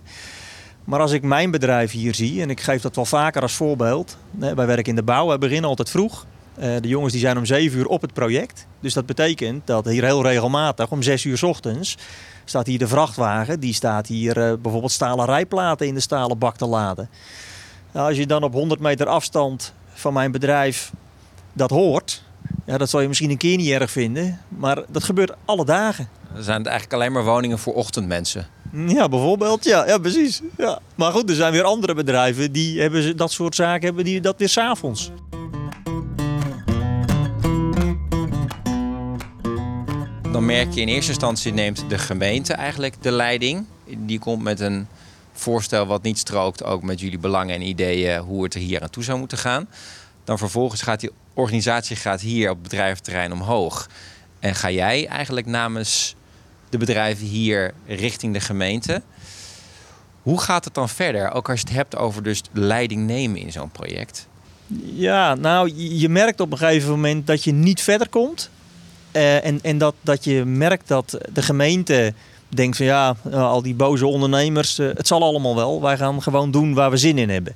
Maar 0.84 1.00
als 1.00 1.12
ik 1.12 1.24
mijn 1.24 1.52
bedrijf 1.52 1.92
hier 1.92 2.16
zie, 2.16 2.42
en 2.42 2.50
ik 2.50 2.62
geef 2.62 2.82
dat 2.82 2.96
wel 2.96 3.06
vaker 3.06 3.42
als 3.42 3.54
voorbeeld. 3.54 4.18
Wij 4.32 4.56
werken 4.56 4.84
in 4.84 4.96
de 4.96 5.04
bouw, 5.04 5.30
we 5.30 5.38
beginnen 5.38 5.70
altijd 5.70 5.90
vroeg. 5.90 6.26
Uh, 6.60 6.76
de 6.82 6.88
jongens 6.88 7.12
die 7.12 7.22
zijn 7.22 7.38
om 7.38 7.46
7 7.46 7.80
uur 7.80 7.86
op 7.86 8.02
het 8.02 8.14
project. 8.14 8.68
Dus 8.80 8.94
dat 8.94 9.06
betekent 9.06 9.68
dat 9.68 9.86
hier 9.86 10.04
heel 10.04 10.24
regelmatig 10.24 10.92
om 10.92 11.02
6 11.02 11.24
uur 11.24 11.38
s 11.38 11.44
ochtends 11.44 11.98
staat 12.46 12.68
hier 12.68 12.80
de 12.80 12.88
vrachtwagen. 12.88 13.60
Die 13.60 13.74
staat 13.74 14.08
hier 14.08 14.34
bijvoorbeeld 14.34 14.92
stalen 14.92 15.26
rijplaten 15.26 15.88
in 15.88 15.94
de 15.94 16.00
stalen 16.00 16.38
bak 16.38 16.58
te 16.58 16.66
laden. 16.66 17.10
Nou, 17.92 18.08
als 18.08 18.18
je 18.18 18.26
dan 18.26 18.44
op 18.44 18.54
100 18.54 18.80
meter 18.80 19.08
afstand 19.08 19.74
van 19.94 20.14
mijn 20.14 20.32
bedrijf 20.32 20.92
dat 21.54 21.70
hoort, 21.70 22.24
ja, 22.66 22.78
dat 22.78 22.90
zal 22.90 23.02
je 23.02 23.08
misschien 23.08 23.30
een 23.30 23.38
keer 23.38 23.58
niet 23.58 23.70
erg 23.70 23.92
vinden, 23.92 24.40
maar 24.48 24.84
dat 24.88 25.04
gebeurt 25.04 25.32
alle 25.46 25.66
dagen. 25.66 26.10
Er 26.36 26.44
zijn 26.44 26.58
het 26.58 26.68
eigenlijk 26.68 27.02
alleen 27.02 27.12
maar 27.12 27.24
woningen 27.24 27.60
voor 27.60 27.74
ochtendmensen. 27.74 28.48
Ja, 28.72 29.10
bijvoorbeeld. 29.10 29.64
Ja, 29.64 29.88
ja 29.88 29.98
precies. 29.98 30.42
Ja. 30.58 30.80
Maar 30.96 31.12
goed, 31.12 31.30
er 31.30 31.36
zijn 31.36 31.52
weer 31.52 31.64
andere 31.64 31.94
bedrijven 31.94 32.52
die 32.52 32.82
hebben 32.82 33.18
dat 33.18 33.32
soort 33.32 33.56
zaken 33.56 33.86
hebben 33.86 34.04
die 34.06 34.22
dat 34.22 34.36
weer 34.38 34.50
s'avonds. 34.50 35.12
Dan 40.40 40.48
merk 40.48 40.74
je 40.74 40.82
in 40.82 40.88
eerste 40.88 41.12
instantie 41.12 41.54
neemt 41.54 41.84
de 41.90 41.98
gemeente 41.98 42.54
eigenlijk 42.54 42.96
de 43.02 43.12
leiding. 43.12 43.66
Die 43.86 44.20
komt 44.20 44.44
met 44.44 44.60
een 44.60 44.88
voorstel 45.34 45.86
wat 45.86 46.02
niet 46.02 46.18
strookt, 46.18 46.64
ook 46.64 46.84
met 46.84 47.00
jullie 47.00 47.20
belangen 47.20 47.56
en 47.56 47.62
ideeën 47.62 48.20
hoe 48.20 48.44
het 48.44 48.54
er 48.54 48.60
hier 48.60 48.82
aan 48.82 48.90
toe 48.90 49.04
zou 49.04 49.20
moeten 49.20 49.38
gaan. 49.38 49.68
Dan 50.24 50.38
vervolgens 50.38 50.82
gaat 50.82 51.00
die 51.00 51.10
organisatie 51.34 51.96
gaat 51.96 52.22
hier 52.22 52.50
op 52.50 52.64
bedrijventerrein 52.64 53.32
omhoog. 53.32 53.90
En 54.40 54.56
ga 54.56 54.72
jij 54.72 55.08
eigenlijk 55.08 55.46
namens 55.46 56.16
de 56.70 56.78
bedrijven 56.78 57.26
hier 57.26 57.74
richting 57.88 58.34
de 58.34 58.40
gemeente. 58.40 59.02
Hoe 60.22 60.42
gaat 60.42 60.66
het 60.66 60.74
dan 60.74 60.90
verder? 60.90 61.32
Ook 61.32 61.50
als 61.50 61.60
je 61.60 61.68
het 61.68 61.76
hebt 61.76 61.96
over 61.96 62.24
dus 62.24 62.42
leiding 62.52 63.06
nemen 63.06 63.40
in 63.40 63.52
zo'n 63.52 63.72
project. 63.72 64.28
Ja, 64.94 65.36
nou, 65.36 65.74
je 65.76 66.10
merkt 66.10 66.40
op 66.40 66.52
een 66.52 66.58
gegeven 66.58 66.90
moment 66.90 67.28
dat 67.28 67.44
je 67.44 67.52
niet 67.52 67.82
verder 67.82 68.10
komt. 68.10 68.50
Uh, 69.12 69.46
en 69.46 69.60
en 69.62 69.78
dat, 69.78 69.96
dat 70.02 70.24
je 70.24 70.46
merkt 70.46 70.88
dat 70.88 71.18
de 71.34 71.42
gemeente 71.42 72.14
denkt 72.50 72.78
van 72.78 72.86
ja, 72.86 73.16
al 73.32 73.62
die 73.62 73.76
boze 73.76 74.08
ondernemers, 74.08 74.80
uh, 74.80 74.90
het 74.94 75.08
zal 75.08 75.24
allemaal 75.24 75.56
wel. 75.56 75.82
Wij 75.82 75.98
gaan 75.98 76.22
gewoon 76.22 76.52
doen 76.52 76.74
waar 76.74 76.92
we 76.92 76.98
zin 76.98 77.18
in 77.18 77.30
hebben. 77.30 77.56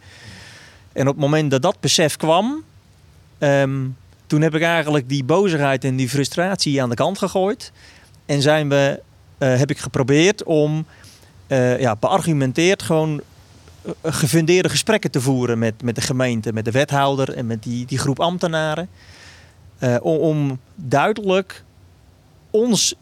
En 0.92 1.08
op 1.08 1.14
het 1.14 1.24
moment 1.24 1.52
dat 1.52 1.62
dat 1.62 1.80
besef 1.80 2.18
kwam, 2.18 2.64
um, 3.40 3.98
toen 4.28 4.42
heb 4.42 4.56
ik 4.56 4.62
eigenlijk 4.62 5.10
die 5.10 5.24
bozigheid 5.24 5.84
en 5.84 5.96
die 5.96 6.10
frustratie 6.10 6.82
aan 6.82 6.90
de 6.90 6.96
kant 6.96 7.18
gegooid. 7.18 7.72
En 8.26 8.42
zijn 8.42 8.70
we, 8.70 9.02
heb 9.38 9.70
ik 9.70 9.78
geprobeerd 9.78 10.44
om 10.44 10.86
uh, 11.48 11.80
ja, 11.80 11.96
beargumenteerd 11.96 12.82
gewoon 12.82 13.22
gefundeerde 14.04 14.70
gesprekken 14.70 15.12
te 15.12 15.22
voeren 15.22 15.60
met, 15.60 15.84
met 15.84 15.96
de 15.96 16.02
gemeente, 16.02 16.54
met 16.54 16.66
de 16.66 16.72
wethouder 16.72 17.34
en 17.34 17.48
met 17.48 17.64
die, 17.64 17.86
die 17.86 17.98
groep 17.98 18.20
ambtenaren. 18.20 18.90
Uh, 19.84 19.96
om, 20.02 20.18
om, 20.18 20.60
duidelijk 20.76 21.64
ons 22.50 22.96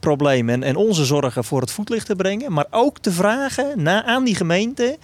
probleem 0.00 0.48
en, 0.48 0.62
en 0.62 0.76
onze 0.76 1.04
zorgen 1.04 1.44
voor 1.44 1.60
het 1.60 1.70
voetlicht 1.70 2.06
te 2.06 2.16
brengen, 2.16 2.52
maar 2.52 2.66
ook 2.70 2.98
te 2.98 3.12
vragen 3.12 3.82
na, 3.82 4.04
aan 4.04 4.24
die 4.24 4.34
gemeente 4.34 4.98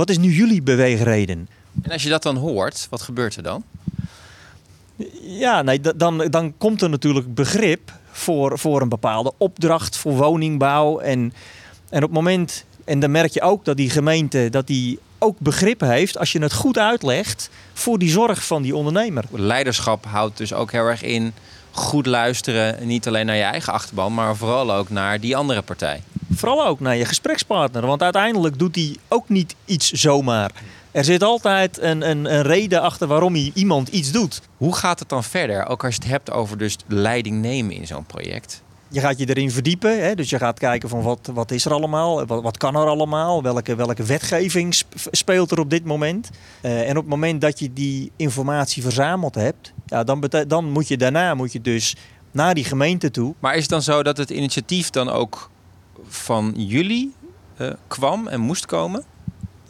wat 0.00 0.10
is 0.10 0.18
nu 0.18 0.32
jullie 0.32 0.62
beweegreden? 0.62 1.48
En 1.82 1.90
als 1.90 2.02
je 2.02 2.08
dat 2.08 2.22
dan 2.22 2.36
hoort, 2.36 2.86
wat 2.90 3.02
gebeurt 3.02 3.36
er 3.36 3.42
dan? 3.42 3.64
Ja, 5.20 5.62
nee, 5.62 5.80
dan, 5.96 6.18
dan 6.18 6.54
komt 6.58 6.82
er 6.82 6.90
natuurlijk 6.90 7.34
begrip 7.34 7.92
voor, 8.10 8.58
voor 8.58 8.82
een 8.82 8.88
bepaalde 8.88 9.32
opdracht 9.38 9.96
voor 9.96 10.12
woningbouw. 10.12 10.98
En, 10.98 11.32
en 11.88 12.02
op 12.02 12.08
het 12.08 12.10
moment, 12.10 12.64
en 12.84 13.00
dan 13.00 13.10
merk 13.10 13.32
je 13.32 13.40
ook 13.40 13.64
dat 13.64 13.76
die 13.76 13.90
gemeente 13.90 14.48
dat 14.50 14.66
die 14.66 14.98
ook 15.20 15.38
begrip 15.38 15.80
heeft 15.80 16.18
als 16.18 16.32
je 16.32 16.42
het 16.42 16.52
goed 16.52 16.78
uitlegt 16.78 17.50
voor 17.72 17.98
die 17.98 18.10
zorg 18.10 18.46
van 18.46 18.62
die 18.62 18.76
ondernemer. 18.76 19.24
Leiderschap 19.30 20.04
houdt 20.04 20.36
dus 20.36 20.52
ook 20.52 20.72
heel 20.72 20.86
erg 20.86 21.02
in 21.02 21.34
goed 21.70 22.06
luisteren, 22.06 22.86
niet 22.86 23.06
alleen 23.06 23.26
naar 23.26 23.36
je 23.36 23.42
eigen 23.42 23.72
achterban, 23.72 24.14
maar 24.14 24.36
vooral 24.36 24.72
ook 24.74 24.90
naar 24.90 25.20
die 25.20 25.36
andere 25.36 25.62
partij. 25.62 26.02
Vooral 26.34 26.66
ook 26.66 26.80
naar 26.80 26.96
je 26.96 27.04
gesprekspartner, 27.04 27.86
want 27.86 28.02
uiteindelijk 28.02 28.58
doet 28.58 28.74
hij 28.74 28.96
ook 29.08 29.28
niet 29.28 29.54
iets 29.64 29.90
zomaar. 29.90 30.50
Er 30.90 31.04
zit 31.04 31.22
altijd 31.22 31.80
een, 31.80 32.10
een, 32.10 32.34
een 32.34 32.42
reden 32.42 32.82
achter 32.82 33.06
waarom 33.06 33.34
hij 33.34 33.50
iemand 33.54 33.88
iets 33.88 34.12
doet. 34.12 34.40
Hoe 34.56 34.74
gaat 34.74 34.98
het 34.98 35.08
dan 35.08 35.24
verder, 35.24 35.66
ook 35.66 35.84
als 35.84 35.94
je 35.94 36.00
het 36.00 36.10
hebt 36.10 36.30
over 36.30 36.58
dus 36.58 36.76
leiding 36.86 37.40
nemen 37.40 37.74
in 37.74 37.86
zo'n 37.86 38.04
project? 38.04 38.62
Je 38.92 39.00
gaat 39.00 39.18
je 39.18 39.28
erin 39.28 39.50
verdiepen, 39.50 40.04
hè? 40.04 40.14
dus 40.14 40.30
je 40.30 40.38
gaat 40.38 40.58
kijken 40.58 40.88
van 40.88 41.02
wat, 41.02 41.30
wat 41.32 41.50
is 41.50 41.64
er 41.64 41.72
allemaal, 41.72 42.26
wat, 42.26 42.42
wat 42.42 42.56
kan 42.56 42.76
er 42.76 42.86
allemaal, 42.86 43.42
welke, 43.42 43.74
welke 43.74 44.02
wetgeving 44.02 44.82
speelt 45.10 45.50
er 45.50 45.58
op 45.58 45.70
dit 45.70 45.84
moment. 45.84 46.30
Uh, 46.62 46.80
en 46.80 46.90
op 46.90 47.02
het 47.02 47.10
moment 47.10 47.40
dat 47.40 47.58
je 47.58 47.72
die 47.72 48.12
informatie 48.16 48.82
verzameld 48.82 49.34
hebt, 49.34 49.72
ja, 49.86 50.04
dan, 50.04 50.30
dan 50.46 50.70
moet 50.70 50.88
je 50.88 50.96
daarna 50.96 51.34
moet 51.34 51.52
je 51.52 51.60
dus 51.60 51.96
naar 52.30 52.54
die 52.54 52.64
gemeente 52.64 53.10
toe. 53.10 53.34
Maar 53.38 53.54
is 53.54 53.60
het 53.60 53.70
dan 53.70 53.82
zo 53.82 54.02
dat 54.02 54.16
het 54.16 54.30
initiatief 54.30 54.90
dan 54.90 55.08
ook 55.08 55.50
van 56.08 56.52
jullie 56.56 57.14
uh, 57.58 57.70
kwam 57.86 58.28
en 58.28 58.40
moest 58.40 58.66
komen? 58.66 59.04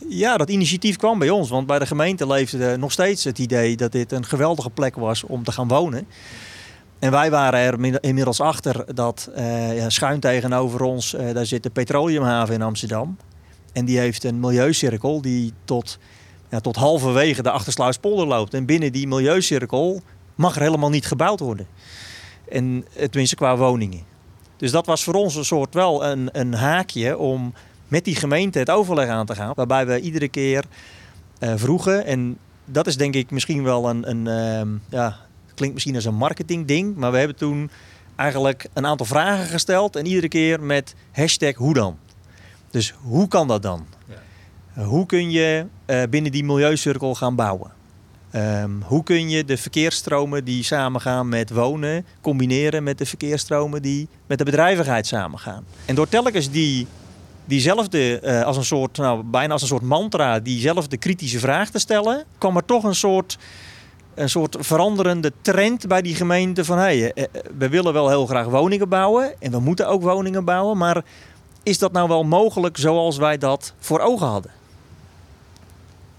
Ja, 0.09 0.37
dat 0.37 0.51
initiatief 0.51 0.97
kwam 0.97 1.19
bij 1.19 1.31
ons. 1.31 1.49
Want 1.51 1.67
bij 1.67 1.79
de 1.79 1.87
gemeente 1.87 2.27
leefde 2.27 2.77
nog 2.77 2.93
steeds 2.93 3.25
het 3.25 3.39
idee 3.39 3.77
dat 3.77 3.93
dit 3.93 4.13
een 4.13 4.25
geweldige 4.25 4.71
plek 4.71 4.97
was 4.97 5.25
om 5.25 5.45
te 5.45 5.53
gaan 5.53 5.69
wonen. 5.69 6.07
En 7.01 7.11
wij 7.11 7.31
waren 7.31 7.61
er 7.61 8.03
inmiddels 8.03 8.41
achter 8.41 8.95
dat 8.95 9.31
uh, 9.37 9.85
schuin 9.89 10.21
tegenover 10.21 10.83
ons, 10.83 11.15
uh, 11.15 11.35
daar 11.35 11.47
zit 11.47 11.63
de 11.63 11.71
petroleumhaven 11.71 12.55
in 12.55 12.63
Amsterdam. 12.63 13.17
En 13.73 13.85
die 13.85 13.99
heeft 13.99 14.25
een 14.25 14.41
milieucirkel 14.41 15.21
die 15.21 15.53
tot, 15.65 15.99
ja, 16.51 16.61
tot 16.61 16.77
halverwege 16.77 17.43
de 17.43 17.51
Achtersluispolder 17.51 18.27
loopt. 18.27 18.55
En 18.55 18.65
binnen 18.65 18.93
die 18.93 19.07
milieucirkel 19.07 20.01
mag 20.35 20.57
er 20.57 20.63
helemaal 20.63 20.91
niet 20.91 21.07
gebouwd 21.07 21.41
worden. 21.41 21.67
En 22.49 22.85
tenminste 22.95 23.37
qua 23.37 23.57
woningen. 23.57 24.03
Dus 24.57 24.71
dat 24.71 24.87
was 24.87 25.05
voor 25.05 25.15
ons 25.15 25.35
een 25.35 25.45
soort 25.45 25.75
wel 25.75 26.05
een, 26.05 26.29
een 26.33 26.55
haakje 26.55 27.19
om 27.19 27.55
met 27.89 28.05
die 28.05 28.17
gemeente 28.17 28.59
het 28.59 28.71
overleg 28.71 29.09
aan 29.09 29.27
te 29.27 29.35
gaan. 29.35 29.53
Waarbij 29.55 29.87
we 29.87 30.01
iedere 30.01 30.29
keer 30.29 30.65
vroegen. 31.39 32.05
En 32.05 32.39
dat 32.65 32.87
is 32.87 32.97
denk 32.97 33.15
ik 33.15 33.31
misschien 33.31 33.63
wel 33.63 33.89
een, 33.89 34.11
een 34.11 34.27
ehm, 34.27 34.69
ja, 34.89 35.17
klinkt 35.61 35.75
misschien 35.75 35.95
als 35.95 36.05
een 36.05 36.15
marketing 36.15 36.67
ding, 36.67 36.97
maar 36.97 37.13
we 37.13 37.19
hebben 37.19 37.37
toen 37.37 37.71
eigenlijk 38.17 38.69
een 38.73 38.87
aantal 38.87 39.07
vragen 39.07 39.47
gesteld 39.47 39.97
en 39.97 40.07
iedere 40.07 40.29
keer 40.29 40.63
met 40.63 40.95
hashtag 41.13 41.55
hoe 41.55 41.75
dan. 41.75 41.99
Dus 42.71 42.95
hoe 43.03 43.29
kan 43.29 43.49
dat 43.49 43.63
dan? 43.63 43.87
Ja. 44.75 44.85
hoe 44.85 45.07
kun 45.07 45.31
je 45.31 45.67
binnen 46.11 46.33
die 46.33 46.45
milieucirkel 46.45 47.15
gaan 47.15 47.35
bouwen? 47.35 47.71
Ehm, 48.31 48.71
hoe 48.85 49.03
kun 49.03 49.31
je 49.31 49.45
de 49.45 49.57
verkeersstromen 49.57 50.45
die 50.45 50.65
samengaan 50.65 51.29
met 51.29 51.51
wonen 51.51 52.07
combineren 52.21 52.83
met 52.83 52.99
de 52.99 53.07
verkeersstromen 53.07 53.83
die 53.83 54.09
met 54.27 54.39
de 54.39 54.45
bedrijvigheid 54.45 55.07
samengaan? 55.07 55.65
En 55.85 55.95
door 55.95 56.09
telkens 56.09 56.51
die, 56.51 56.87
diezelfde, 57.45 58.21
uh, 58.25 58.43
als 58.43 58.57
een 58.57 58.65
soort, 58.65 58.97
nou, 58.97 59.23
bijna 59.23 59.53
als 59.53 59.63
een 59.63 59.69
soort 59.69 59.83
mantra, 59.83 60.41
diezelfde 60.41 60.97
kritische 60.97 61.39
vraag 61.39 61.71
te 61.71 61.79
stellen, 61.79 62.25
kwam 62.39 62.57
er 62.57 62.65
toch 62.65 62.85
een 62.85 62.95
soort, 62.95 63.39
een 64.21 64.29
soort 64.29 64.57
veranderende 64.59 65.33
trend 65.41 65.87
bij 65.87 66.03
die 66.03 66.15
gemeente 66.15 66.65
van 66.65 66.79
hey, 66.79 67.13
eh, 67.13 67.25
eh, 67.25 67.43
we 67.59 67.69
willen 67.69 67.93
wel 67.93 68.09
heel 68.09 68.27
graag 68.27 68.47
woningen 68.47 68.89
bouwen 68.89 69.41
en 69.41 69.51
we 69.51 69.61
moeten 69.61 69.89
ook 69.89 70.03
woningen 70.03 70.45
bouwen, 70.45 70.77
maar 70.77 71.05
is 71.63 71.79
dat 71.79 71.93
nou 71.93 72.09
wel 72.09 72.25
mogelijk 72.25 72.77
zoals 72.77 73.17
wij 73.17 73.39
dat 73.39 73.75
voor 73.79 74.01
ogen 74.01 74.27
hadden? 74.27 74.51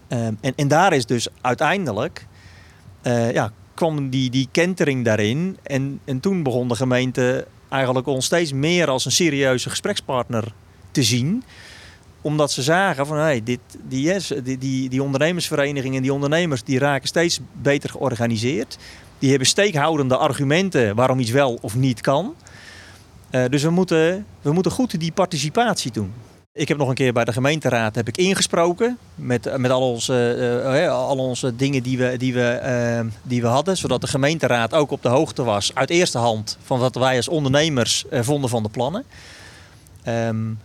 Ehm, 0.08 0.34
en, 0.42 0.54
en 0.56 0.68
daar 0.68 0.94
is 0.94 1.06
dus 1.06 1.28
uiteindelijk, 1.42 2.28
uh, 3.04 3.32
ja, 3.32 3.52
kwam 3.74 4.10
die, 4.10 4.30
die 4.30 4.48
kentering 4.52 5.06
daarin. 5.06 5.58
En, 5.64 6.00
en 6.06 6.20
toen 6.20 6.44
begon 6.44 6.68
de 6.68 6.76
gemeente 6.76 7.48
eigenlijk 7.70 8.08
ons 8.08 8.26
steeds 8.26 8.54
meer 8.54 8.88
als 8.88 9.06
een 9.06 9.12
serieuze 9.12 9.70
gesprekspartner 9.70 10.54
te 10.92 11.04
zien 11.04 11.44
omdat 12.22 12.52
ze 12.52 12.62
zagen 12.62 13.06
van 13.06 13.18
hey, 13.18 13.42
dit, 13.44 13.60
die, 13.88 14.20
die, 14.44 14.58
die, 14.58 14.90
die 14.90 15.04
ondernemersverenigingen 15.04 15.96
en 15.96 16.02
die 16.02 16.14
ondernemers 16.14 16.64
die 16.64 16.80
raken 16.80 17.08
steeds 17.08 17.40
beter 17.52 17.90
georganiseerd. 17.90 18.78
Die 19.20 19.30
hebben 19.30 19.48
steekhoudende 19.48 20.18
argumenten 20.18 20.96
waarom 20.96 21.20
iets 21.20 21.32
wel 21.32 21.58
of 21.62 21.76
niet 21.76 22.02
kan. 22.02 22.36
Uh, 23.32 23.44
dus 23.50 23.64
we 23.64 23.70
moeten, 23.70 24.26
we 24.42 24.54
moeten 24.54 24.72
goed 24.72 25.00
die 25.00 25.12
participatie 25.12 25.92
doen. 25.92 26.14
Ik 26.54 26.68
heb 26.68 26.78
nog 26.78 26.90
een 26.90 26.96
keer 26.96 27.14
bij 27.14 27.26
de 27.26 27.34
gemeenteraad 27.34 27.96
heb 27.96 28.08
ik 28.08 28.18
ingesproken 28.18 28.98
met, 29.16 29.58
met 29.58 29.72
al, 29.72 29.92
onze, 29.92 30.38
uh, 30.64 30.92
al 30.92 31.18
onze 31.18 31.56
dingen 31.56 31.84
die 31.84 31.98
we, 31.98 32.18
die, 32.18 32.34
we, 32.34 33.10
die 33.24 33.42
we 33.42 33.48
hadden. 33.48 33.78
Zodat 33.78 34.02
de 34.02 34.08
gemeenteraad 34.08 34.74
ook 34.74 34.92
op 34.92 35.02
de 35.02 35.10
hoogte 35.10 35.44
was 35.44 35.76
uit 35.76 35.90
eerste 35.90 36.18
hand 36.18 36.58
van 36.64 36.80
wat 36.80 36.96
wij 36.96 37.16
als 37.16 37.28
ondernemers 37.28 38.06
vonden 38.12 38.50
van 38.50 38.64
de 38.64 38.70
plannen. 38.70 39.04
Um, 40.08 40.60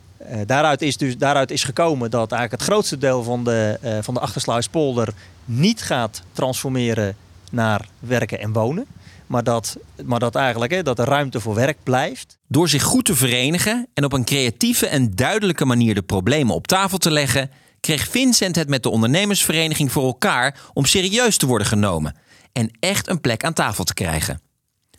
daaruit, 0.47 0.83
is 0.83 0.97
dus, 0.97 1.18
daaruit 1.18 1.50
is 1.50 1.64
gekomen 1.64 2.11
dat 2.11 2.33
eigenlijk 2.33 2.62
het 2.62 2.71
grootste 2.71 2.99
deel 2.99 3.23
van 3.23 3.45
de, 3.45 3.78
van 4.02 4.14
de 4.14 4.21
Achtersluispolder 4.21 5.09
niet 5.45 5.83
gaat 5.83 6.23
transformeren 6.33 7.16
naar 7.50 7.88
werken 7.99 8.40
en 8.40 8.52
wonen. 8.52 8.87
Maar 9.26 9.45
dat, 9.45 9.76
maar 10.04 10.18
dat 10.18 10.35
eigenlijk 10.35 10.73
hè, 10.73 10.83
dat 10.83 10.99
er 10.99 11.06
ruimte 11.06 11.40
voor 11.40 11.54
werk 11.54 11.78
blijft. 11.83 12.38
Door 12.49 12.68
zich 12.68 12.83
goed 12.83 13.04
te 13.04 13.16
verenigen 13.16 13.87
en 13.95 14.04
op 14.04 14.12
een 14.12 14.25
creatieve 14.25 14.87
en 14.87 15.14
duidelijke 15.14 15.64
manier 15.64 15.95
de 15.95 16.02
problemen 16.02 16.54
op 16.54 16.66
tafel 16.66 16.99
te 16.99 17.11
leggen, 17.11 17.50
kreeg 17.80 18.09
Vincent 18.09 18.56
het 18.56 18.68
met 18.68 18.83
de 18.83 18.90
ondernemersvereniging 18.90 19.92
voor 19.92 20.04
elkaar 20.04 20.61
om 20.73 20.85
serieus 20.85 21.37
te 21.37 21.47
worden 21.47 21.66
genomen 21.66 22.16
en 22.52 22.71
echt 22.80 23.09
een 23.09 23.21
plek 23.21 23.45
aan 23.45 23.52
tafel 23.52 23.85
te 23.85 23.95
krijgen. 23.95 24.40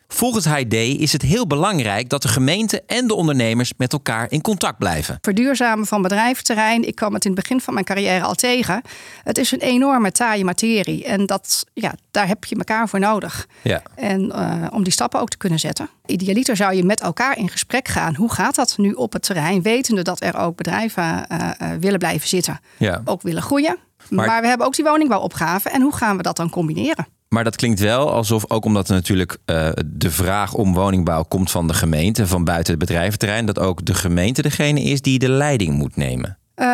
Volgens 0.07 0.45
HD 0.45 0.73
is 0.73 1.13
het 1.13 1.21
heel 1.21 1.47
belangrijk 1.47 2.09
dat 2.09 2.21
de 2.21 2.27
gemeente 2.27 2.83
en 2.85 3.07
de 3.07 3.13
ondernemers 3.13 3.73
met 3.77 3.93
elkaar 3.93 4.31
in 4.31 4.41
contact 4.41 4.77
blijven. 4.77 5.17
Verduurzamen 5.21 5.85
van 5.85 6.01
bedrijventerrein, 6.01 6.87
ik 6.87 6.95
kwam 6.95 7.13
het 7.13 7.25
in 7.25 7.31
het 7.31 7.39
begin 7.39 7.61
van 7.61 7.73
mijn 7.73 7.85
carrière 7.85 8.23
al 8.23 8.33
tegen. 8.33 8.81
Het 9.23 9.37
is 9.37 9.51
een 9.51 9.59
enorme 9.59 10.11
taaie 10.11 10.43
materie 10.43 11.05
en 11.05 11.25
dat, 11.25 11.65
ja, 11.73 11.93
daar 12.11 12.27
heb 12.27 12.45
je 12.45 12.55
elkaar 12.55 12.89
voor 12.89 12.99
nodig. 12.99 13.47
Ja. 13.61 13.81
En 13.95 14.21
uh, 14.21 14.67
om 14.71 14.83
die 14.83 14.93
stappen 14.93 15.19
ook 15.19 15.29
te 15.29 15.37
kunnen 15.37 15.59
zetten. 15.59 15.89
Idealiter 16.05 16.55
zou 16.55 16.73
je 16.73 16.83
met 16.83 17.01
elkaar 17.01 17.37
in 17.37 17.49
gesprek 17.49 17.87
gaan. 17.87 18.15
Hoe 18.15 18.33
gaat 18.33 18.55
dat 18.55 18.77
nu 18.77 18.91
op 18.91 19.13
het 19.13 19.23
terrein, 19.23 19.61
wetende 19.61 20.01
dat 20.01 20.23
er 20.23 20.37
ook 20.37 20.55
bedrijven 20.55 21.25
uh, 21.31 21.49
uh, 21.61 21.71
willen 21.79 21.99
blijven 21.99 22.27
zitten, 22.27 22.59
ja. 22.77 23.01
ook 23.05 23.21
willen 23.21 23.41
groeien. 23.41 23.77
Maar, 24.09 24.27
maar 24.27 24.41
we 24.41 24.47
hebben 24.47 24.67
ook 24.67 24.75
die 24.75 24.85
woningbouwopgave 24.85 25.69
en 25.69 25.81
hoe 25.81 25.95
gaan 25.95 26.17
we 26.17 26.23
dat 26.23 26.35
dan 26.35 26.49
combineren? 26.49 27.07
Maar 27.29 27.43
dat 27.43 27.55
klinkt 27.55 27.79
wel 27.79 28.11
alsof, 28.11 28.51
ook 28.51 28.65
omdat 28.65 28.87
er 28.89 28.93
natuurlijk 28.93 29.37
uh, 29.45 29.69
de 29.85 30.11
vraag 30.11 30.53
om 30.53 30.73
woningbouw 30.73 31.23
komt 31.23 31.51
van 31.51 31.67
de 31.67 31.73
gemeente, 31.73 32.27
van 32.27 32.43
buiten 32.43 32.73
het 32.73 32.79
bedrijventerrein, 32.79 33.45
dat 33.45 33.59
ook 33.59 33.85
de 33.85 33.93
gemeente 33.93 34.41
degene 34.41 34.81
is 34.81 35.01
die 35.01 35.19
de 35.19 35.29
leiding 35.29 35.73
moet 35.73 35.95
nemen. 35.95 36.37
Uh, 36.55 36.65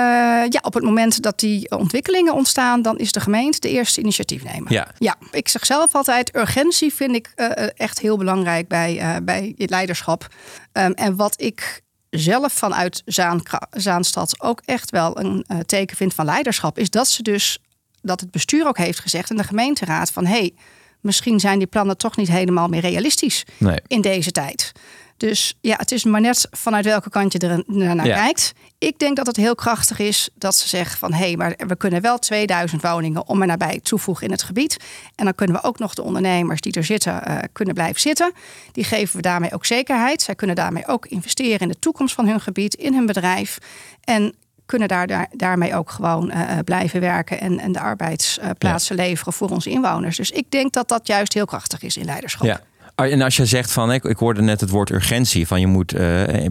ja, 0.50 0.60
op 0.62 0.74
het 0.74 0.84
moment 0.84 1.22
dat 1.22 1.40
die 1.40 1.72
ontwikkelingen 1.78 2.34
ontstaan, 2.34 2.82
dan 2.82 2.98
is 2.98 3.12
de 3.12 3.20
gemeente 3.20 3.60
de 3.60 3.70
eerste 3.70 4.02
initiatiefnemer. 4.02 4.72
Ja, 4.72 4.88
ja 4.98 5.16
ik 5.32 5.48
zeg 5.48 5.66
zelf 5.66 5.96
altijd, 5.96 6.36
urgentie 6.36 6.94
vind 6.94 7.16
ik 7.16 7.32
uh, 7.36 7.50
echt 7.76 8.00
heel 8.00 8.18
belangrijk 8.18 8.68
bij, 8.68 8.96
uh, 8.96 9.16
bij 9.24 9.54
het 9.58 9.70
leiderschap. 9.70 10.28
Um, 10.74 10.92
en 10.92 11.16
wat 11.16 11.42
ik 11.42 11.82
zelf 12.10 12.54
vanuit 12.54 13.02
Zaan, 13.06 13.42
Zaanstad 13.72 14.42
ook 14.42 14.62
echt 14.66 14.90
wel 14.90 15.20
een 15.20 15.46
teken 15.66 15.98
vind 15.98 16.14
van 16.14 16.26
leiderschap, 16.26 16.78
is 16.80 16.90
dat 16.90 17.08
ze 17.08 17.24
dus 17.24 17.60
dat 18.04 18.20
het 18.20 18.32
bestuur 18.32 18.68
ook 18.68 18.78
heeft 18.78 19.00
gezegd 19.00 19.30
en 19.30 19.38
de 19.38 19.44
gemeenteraad 19.44 20.12
van 20.12 20.26
hé, 20.26 20.38
hey, 20.38 20.54
misschien 21.00 21.40
zijn 21.40 21.58
die 21.58 21.68
plannen 21.68 21.98
toch 21.98 22.18
niet 22.18 22.28
helemaal 22.28 22.68
meer 22.68 22.82
realistisch 22.82 23.46
nee. 23.58 23.80
in 23.88 24.02
deze 24.02 24.32
tijd. 24.32 24.72
Dus 25.18 25.58
ja, 25.62 25.76
het 25.78 25.92
is 25.92 26.04
maar 26.04 26.22
net 26.22 26.48
vanuit 26.52 26.86
welke 26.86 27.10
kant 27.10 27.34
je 27.34 27.40
er 27.40 27.64
naar 27.68 28.06
kijkt. 28.06 28.54
Ik 28.78 29.00
denk 29.00 29.16
dat 29.16 29.28
het 29.28 29.36
heel 29.36 29.56
krachtig 29.56 30.00
is 30.00 30.30
dat 30.34 30.56
ze 30.56 30.68
zeggen 30.68 30.98
van 30.98 31.14
hé, 31.14 31.26
hey, 31.26 31.36
maar 31.36 31.56
we 31.68 31.76
kunnen 31.76 32.02
wel 32.02 32.20
2000 32.20 32.82
woningen 32.82 33.28
om 33.28 33.42
en 33.42 33.48
nabij 33.48 33.80
toevoegen 33.84 34.26
in 34.26 34.32
het 34.32 34.44
gebied. 34.44 34.78
En 35.16 35.26
dan 35.26 35.36
kunnen 35.36 35.56
we 35.56 35.64
ook 35.64 35.80
nog 35.80 35.94
de 35.94 36.02
ondernemers 36.02 36.62
die 36.62 36.74
er 36.74 36.84
zitten 36.84 37.22
uh, 37.28 37.38
kunnen 37.52 37.74
blijven 37.74 38.02
zitten. 38.02 38.34
Die 38.72 38.84
geven 38.84 39.16
we 39.16 39.22
daarmee 39.22 39.54
ook 39.54 39.66
zekerheid. 39.66 40.22
Zij 40.22 40.36
kunnen 40.36 40.56
daarmee 40.56 40.88
ook 40.88 41.06
investeren 41.06 41.60
in 41.60 41.68
de 41.68 41.80
toekomst 41.80 42.16
van 42.16 42.28
hun 42.28 42.42
gebied, 42.42 42.74
in 42.74 42.94
hun 42.94 43.06
bedrijf. 43.06 43.58
En 44.04 44.36
kunnen 44.66 44.88
daar, 44.88 45.08
daar, 45.08 45.28
daarmee 45.32 45.76
ook 45.76 45.90
gewoon 45.90 46.32
uh, 46.32 46.60
blijven 46.64 47.00
werken 47.00 47.40
en, 47.40 47.60
en 47.60 47.72
de 47.72 47.80
arbeidsplaatsen 47.80 48.96
ja. 48.96 49.04
leveren 49.04 49.34
voor 49.34 49.50
onze 49.50 49.70
inwoners. 49.70 50.18
Dus 50.18 50.32
ik 50.32 50.52
denk 50.52 50.74
dat 50.74 50.88
dat 50.88 51.08
juist 51.08 51.34
heel 51.34 51.46
krachtig 51.46 51.82
is 51.82 51.98
in 51.98 52.06
leiderschap. 52.06 52.46
Ja. 52.46 52.62
Ah, 52.96 53.12
en 53.12 53.22
als 53.22 53.36
je 53.36 53.46
zegt 53.46 53.72
van, 53.72 53.92
ik, 53.92 54.04
ik 54.04 54.18
hoorde 54.18 54.42
net 54.42 54.62
het 54.62 54.70
woord 54.70 54.90
urgentie, 54.90 55.48
van 55.48 55.60
je 55.60 55.68
moet 55.68 55.94
uh, 55.94 56.00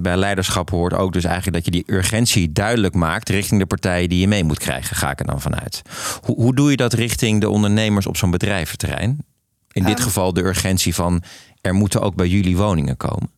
bij 0.00 0.16
leiderschap 0.16 0.70
hoort 0.70 0.92
ook 0.92 1.12
dus 1.12 1.24
eigenlijk 1.24 1.56
dat 1.56 1.64
je 1.64 1.70
die 1.70 1.96
urgentie 1.96 2.52
duidelijk 2.52 2.94
maakt 2.94 3.28
richting 3.28 3.60
de 3.60 3.66
partijen 3.66 4.08
die 4.08 4.18
je 4.18 4.28
mee 4.28 4.44
moet 4.44 4.58
krijgen, 4.58 4.96
ga 4.96 5.10
ik 5.10 5.20
er 5.20 5.26
dan 5.26 5.40
vanuit. 5.40 5.82
Hoe, 6.22 6.36
hoe 6.36 6.54
doe 6.54 6.70
je 6.70 6.76
dat 6.76 6.92
richting 6.92 7.40
de 7.40 7.48
ondernemers 7.48 8.06
op 8.06 8.16
zo'n 8.16 8.30
bedrijventerrein? 8.30 9.24
In 9.72 9.84
dit 9.84 9.98
um, 9.98 10.04
geval 10.04 10.32
de 10.32 10.44
urgentie 10.44 10.94
van 10.94 11.22
er 11.60 11.74
moeten 11.74 12.00
ook 12.00 12.14
bij 12.14 12.28
jullie 12.28 12.56
woningen 12.56 12.96
komen. 12.96 13.30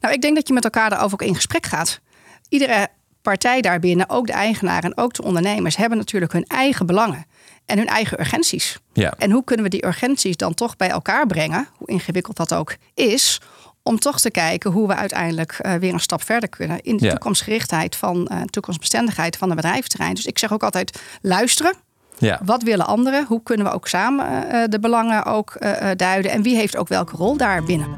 Nou, 0.00 0.14
ik 0.14 0.20
denk 0.20 0.34
dat 0.34 0.48
je 0.48 0.54
met 0.54 0.64
elkaar 0.64 0.90
daarover 0.90 1.12
ook 1.12 1.28
in 1.28 1.34
gesprek 1.34 1.66
gaat. 1.66 2.00
Iedere 2.48 2.88
partij 3.22 3.60
daarbinnen, 3.60 4.08
ook 4.08 4.26
de 4.26 4.32
eigenaar 4.32 4.84
en 4.84 4.96
ook 4.96 5.14
de 5.14 5.22
ondernemers, 5.22 5.76
hebben 5.76 5.98
natuurlijk 5.98 6.32
hun 6.32 6.46
eigen 6.46 6.86
belangen 6.86 7.26
en 7.66 7.78
hun 7.78 7.86
eigen 7.86 8.20
urgenties. 8.20 8.78
Ja. 8.92 9.14
En 9.18 9.30
hoe 9.30 9.44
kunnen 9.44 9.64
we 9.64 9.70
die 9.70 9.86
urgenties 9.86 10.36
dan 10.36 10.54
toch 10.54 10.76
bij 10.76 10.88
elkaar 10.88 11.26
brengen, 11.26 11.68
hoe 11.76 11.88
ingewikkeld 11.88 12.36
dat 12.36 12.54
ook 12.54 12.76
is, 12.94 13.40
om 13.82 13.98
toch 13.98 14.20
te 14.20 14.30
kijken 14.30 14.70
hoe 14.70 14.88
we 14.88 14.94
uiteindelijk 14.94 15.58
uh, 15.62 15.74
weer 15.74 15.92
een 15.92 16.00
stap 16.00 16.22
verder 16.22 16.48
kunnen 16.48 16.80
in 16.82 16.96
de 16.96 17.04
ja. 17.04 17.10
toekomstgerichtheid 17.10 17.96
van 17.96 18.28
uh, 18.32 18.42
toekomstbestendigheid 18.42 19.36
van 19.36 19.48
het 19.48 19.56
bedrijventerrein. 19.56 20.14
Dus 20.14 20.26
ik 20.26 20.38
zeg 20.38 20.52
ook 20.52 20.62
altijd 20.62 21.00
luisteren. 21.22 21.74
Ja. 22.18 22.40
Wat 22.44 22.62
willen 22.62 22.86
anderen? 22.86 23.24
Hoe 23.26 23.42
kunnen 23.42 23.66
we 23.66 23.72
ook 23.72 23.88
samen 23.88 24.26
uh, 24.26 24.62
de 24.68 24.80
belangen 24.80 25.24
ook 25.24 25.56
duiden? 25.96 26.30
En 26.30 26.42
wie 26.42 26.56
heeft 26.56 26.76
ook 26.76 26.88
welke 26.88 27.16
rol 27.16 27.36
daar 27.36 27.64
binnen? 27.64 27.88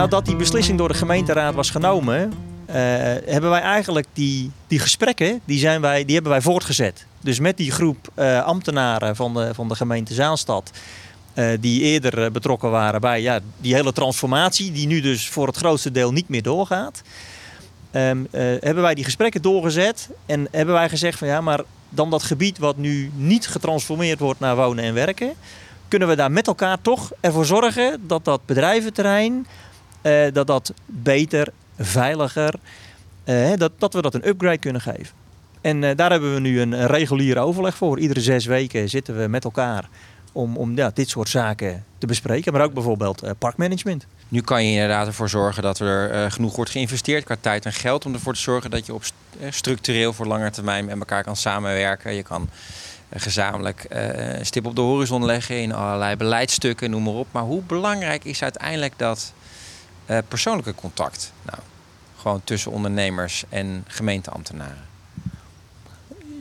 Nadat 0.00 0.24
die 0.24 0.36
beslissing 0.36 0.78
door 0.78 0.88
de 0.88 0.94
gemeenteraad 0.94 1.54
was 1.54 1.70
genomen, 1.70 2.32
uh, 2.68 2.74
hebben 3.26 3.50
wij 3.50 3.60
eigenlijk 3.60 4.06
die, 4.12 4.50
die 4.66 4.78
gesprekken, 4.78 5.40
die, 5.44 5.58
zijn 5.58 5.80
wij, 5.80 6.04
die 6.04 6.14
hebben 6.14 6.32
wij 6.32 6.40
voortgezet. 6.40 7.06
Dus 7.20 7.38
met 7.40 7.56
die 7.56 7.70
groep 7.70 8.08
uh, 8.16 8.42
ambtenaren 8.42 9.16
van 9.16 9.34
de, 9.34 9.54
van 9.54 9.68
de 9.68 9.74
gemeente 9.74 10.14
Zaanstad, 10.14 10.70
uh, 11.34 11.50
die 11.60 11.80
eerder 11.80 12.32
betrokken 12.32 12.70
waren 12.70 13.00
bij 13.00 13.22
ja, 13.22 13.40
die 13.58 13.74
hele 13.74 13.92
transformatie, 13.92 14.72
die 14.72 14.86
nu 14.86 15.00
dus 15.00 15.28
voor 15.28 15.46
het 15.46 15.56
grootste 15.56 15.90
deel 15.90 16.12
niet 16.12 16.28
meer 16.28 16.42
doorgaat. 16.42 17.02
Um, 17.92 18.28
hebben 18.60 18.82
wij 18.82 18.94
die 18.94 19.04
gesprekken 19.04 19.42
doorgezet 19.42 20.08
en 20.26 20.48
hebben 20.50 20.74
wij 20.74 20.88
gezegd 20.88 21.18
van 21.18 21.28
ja, 21.28 21.40
maar 21.40 21.60
dan 21.88 22.10
dat 22.10 22.22
gebied 22.22 22.58
wat 22.58 22.76
nu 22.76 23.10
niet 23.14 23.46
getransformeerd 23.48 24.18
wordt 24.18 24.40
naar 24.40 24.56
wonen 24.56 24.84
en 24.84 24.94
werken, 24.94 25.32
kunnen 25.88 26.08
we 26.08 26.16
daar 26.16 26.32
met 26.32 26.46
elkaar 26.46 26.80
toch 26.82 27.12
ervoor 27.20 27.46
zorgen 27.46 28.06
dat 28.06 28.24
dat 28.24 28.40
bedrijventerrein 28.46 29.46
uh, 30.02 30.26
dat 30.32 30.46
dat 30.46 30.72
beter, 30.86 31.48
veiliger, 31.78 32.54
uh, 33.24 33.52
dat, 33.56 33.72
dat 33.78 33.94
we 33.94 34.02
dat 34.02 34.14
een 34.14 34.28
upgrade 34.28 34.58
kunnen 34.58 34.80
geven. 34.80 35.14
En 35.60 35.82
uh, 35.82 35.90
daar 35.96 36.10
hebben 36.10 36.34
we 36.34 36.40
nu 36.40 36.60
een 36.60 36.86
reguliere 36.86 37.40
overleg 37.40 37.76
voor. 37.76 37.98
Iedere 37.98 38.20
zes 38.20 38.44
weken 38.44 38.88
zitten 38.88 39.18
we 39.18 39.28
met 39.28 39.44
elkaar 39.44 39.88
om, 40.32 40.56
om 40.56 40.76
ja, 40.76 40.90
dit 40.94 41.08
soort 41.08 41.28
zaken 41.28 41.84
te 41.98 42.06
bespreken. 42.06 42.52
Maar 42.52 42.62
ook 42.62 42.72
bijvoorbeeld 42.72 43.22
parkmanagement. 43.38 44.06
Nu 44.28 44.40
kan 44.40 44.64
je 44.64 44.72
inderdaad 44.72 45.06
ervoor 45.06 45.28
zorgen 45.28 45.62
dat 45.62 45.78
er 45.78 46.30
genoeg 46.30 46.56
wordt 46.56 46.70
geïnvesteerd 46.70 47.24
qua 47.24 47.36
tijd 47.40 47.64
en 47.64 47.72
geld. 47.72 48.06
Om 48.06 48.14
ervoor 48.14 48.34
te 48.34 48.40
zorgen 48.40 48.70
dat 48.70 48.86
je 48.86 48.94
op 48.94 49.02
structureel 49.50 50.12
voor 50.12 50.26
lange 50.26 50.50
termijn 50.50 50.84
met 50.84 50.98
elkaar 50.98 51.24
kan 51.24 51.36
samenwerken. 51.36 52.14
Je 52.14 52.22
kan 52.22 52.48
gezamenlijk 53.14 53.86
een 53.88 54.46
stip 54.46 54.66
op 54.66 54.74
de 54.74 54.80
horizon 54.80 55.24
leggen 55.24 55.62
in 55.62 55.72
allerlei 55.72 56.16
beleidsstukken, 56.16 56.90
noem 56.90 57.02
maar 57.02 57.12
op. 57.12 57.26
Maar 57.30 57.42
hoe 57.42 57.62
belangrijk 57.62 58.24
is 58.24 58.42
uiteindelijk 58.42 58.92
dat 58.96 59.32
persoonlijke 60.28 60.74
contact? 60.74 61.32
Nou, 61.42 61.58
gewoon 62.16 62.40
tussen 62.44 62.72
ondernemers 62.72 63.44
en 63.48 63.84
gemeenteambtenaren? 63.86 64.88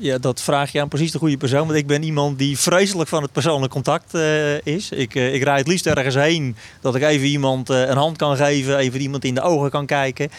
Ja, 0.01 0.17
dat 0.17 0.41
vraag 0.41 0.71
je 0.71 0.82
aan 0.82 0.88
precies 0.88 1.12
de 1.12 1.17
goede 1.17 1.38
persoon. 1.38 1.67
Want 1.67 1.79
ik 1.79 1.88
ben 1.88 2.03
iemand 2.03 2.38
die 2.38 2.60
vreselijk 2.60 3.10
van 3.10 3.21
het 3.21 3.32
persoonlijk 3.32 3.71
contact 3.71 4.15
uh, 4.15 4.62
is. 4.62 4.91
Ik, 4.91 5.15
uh, 5.15 5.34
ik 5.34 5.43
rijd 5.43 5.60
het 5.60 5.67
liefst 5.67 5.86
ergens 5.86 6.15
heen 6.15 6.55
dat 6.82 6.95
ik 6.95 7.01
even 7.01 7.27
iemand 7.27 7.69
een 7.69 7.97
hand 7.97 8.17
kan 8.17 8.36
geven, 8.36 8.77
even 8.77 8.99
iemand 8.99 9.25
in 9.25 9.36
de 9.36 9.41
ogen 9.41 9.69
kan 9.69 9.86
kijken. 9.86 10.32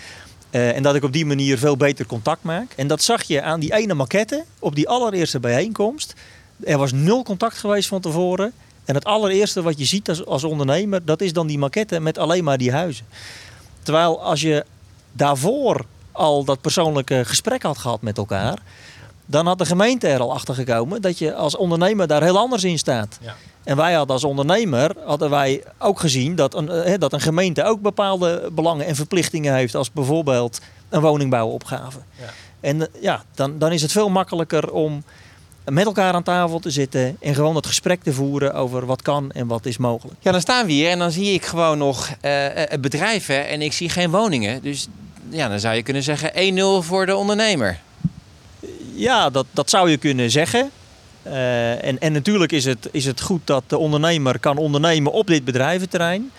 en 0.51 0.83
dat 0.83 0.95
ik 0.95 1.05
op 1.05 1.13
die 1.13 1.27
manier 1.27 1.59
veel 1.59 1.77
beter 1.77 2.07
contact 2.07 2.43
maak. 2.43 2.73
En 2.77 2.87
dat 2.87 3.03
zag 3.03 3.23
je 3.23 3.43
aan 3.43 3.61
die 3.61 3.75
ene 3.75 3.95
maquette 3.95 4.45
op 4.59 4.75
die 4.75 4.89
allereerste 4.89 5.41
bijeenkomst. 5.41 6.15
Er 6.65 6.79
was 6.79 6.93
nul 6.93 7.23
contact 7.23 7.59
geweest 7.59 7.89
van 7.89 8.01
tevoren. 8.01 8.53
En 8.91 8.97
het 8.97 9.05
allereerste 9.05 9.63
wat 9.63 9.79
je 9.79 9.85
ziet 9.85 10.09
als, 10.09 10.27
als 10.27 10.45
ondernemer, 10.45 11.05
dat 11.05 11.21
is 11.21 11.33
dan 11.33 11.47
die 11.47 11.59
maquette 11.59 12.01
met 12.01 12.19
alleen 12.19 12.45
maar 12.45 12.59
die 12.59 12.73
huizen. 12.73 13.07
Terwijl 13.83 14.23
als 14.23 14.41
je 14.41 14.65
daarvoor 15.13 15.85
al 16.13 16.45
dat 16.45 16.61
persoonlijke 16.61 17.25
gesprek 17.25 17.63
had 17.63 17.79
gehad 17.79 18.03
met 18.03 18.19
elkaar, 18.19 18.59
dan 19.27 19.47
had 19.47 19.59
de 19.59 19.67
gemeente 19.67 20.09
er 20.09 20.21
al 20.21 20.33
achter 20.33 20.55
gekomen 20.55 21.03
dat 21.03 21.19
je 21.19 21.35
als 21.35 21.57
ondernemer 21.57 22.07
daar 22.07 22.23
heel 22.23 22.39
anders 22.39 22.65
in 22.65 22.79
staat. 22.79 23.19
Ja. 23.21 23.35
En 23.65 23.77
wij 23.77 23.93
hadden 23.93 24.15
als 24.15 24.25
ondernemer 24.25 24.95
hadden 25.05 25.31
wij 25.31 25.65
ook 25.79 26.01
gezien 26.01 26.35
dat 26.35 26.55
een, 26.55 26.71
eh, 26.71 26.99
dat 26.99 27.13
een 27.13 27.21
gemeente 27.21 27.65
ook 27.65 27.81
bepaalde 27.81 28.49
belangen 28.53 28.87
en 28.87 28.97
verplichtingen 28.97 29.55
heeft, 29.55 29.75
als 29.75 29.93
bijvoorbeeld 29.93 30.61
een 30.89 31.01
woningbouwopgave. 31.01 31.99
Ja. 32.19 32.27
En 32.61 32.81
eh, 32.81 33.03
ja, 33.03 33.25
dan, 33.35 33.59
dan 33.59 33.73
is 33.73 33.83
het 33.83 33.93
veel 33.93 34.09
makkelijker 34.09 34.73
om 34.73 35.05
met 35.71 35.85
elkaar 35.85 36.13
aan 36.13 36.23
tafel 36.23 36.59
te 36.59 36.71
zitten 36.71 37.17
en 37.21 37.35
gewoon 37.35 37.57
het 37.57 37.67
gesprek 37.67 38.03
te 38.03 38.13
voeren 38.13 38.55
over 38.55 38.87
wat 38.87 39.03
kan 39.03 39.33
en 39.33 39.47
wat 39.47 39.67
is 39.67 39.77
mogelijk. 39.77 40.17
Ja, 40.21 40.33
dan 40.33 40.41
staan 40.41 40.67
we 40.67 40.73
hier 40.73 40.91
en 40.91 40.99
dan 40.99 41.11
zie 41.11 41.33
ik 41.33 41.45
gewoon 41.45 41.79
nog 41.79 42.09
uh, 42.23 42.47
bedrijven 42.81 43.49
en 43.49 43.63
ik 43.63 43.73
zie 43.73 43.89
geen 43.89 44.11
woningen. 44.11 44.63
Dus 44.63 44.89
ja, 45.29 45.49
dan 45.49 45.61
zou 45.61 45.75
je 45.75 45.83
kunnen 45.83 46.03
zeggen 46.03 46.33
1-0 46.83 46.87
voor 46.87 47.07
de 47.07 47.17
ondernemer. 47.17 47.81
Ja, 48.95 49.31
dat, 49.31 49.47
dat 49.51 49.71
zou 49.71 49.91
je 49.91 49.97
kunnen 49.97 50.31
zeggen. 50.31 50.71
Uh, 51.27 51.85
en, 51.85 51.99
en 51.99 52.13
natuurlijk 52.13 52.53
is 52.53 52.65
het, 52.65 52.89
is 52.93 53.05
het 53.05 53.21
goed 53.21 53.41
dat 53.45 53.63
de 53.67 53.79
ondernemer 53.79 54.39
kan 54.39 54.57
ondernemen 54.57 55.13
op 55.13 55.27
dit 55.27 55.45
bedrijventerrein. 55.45 56.31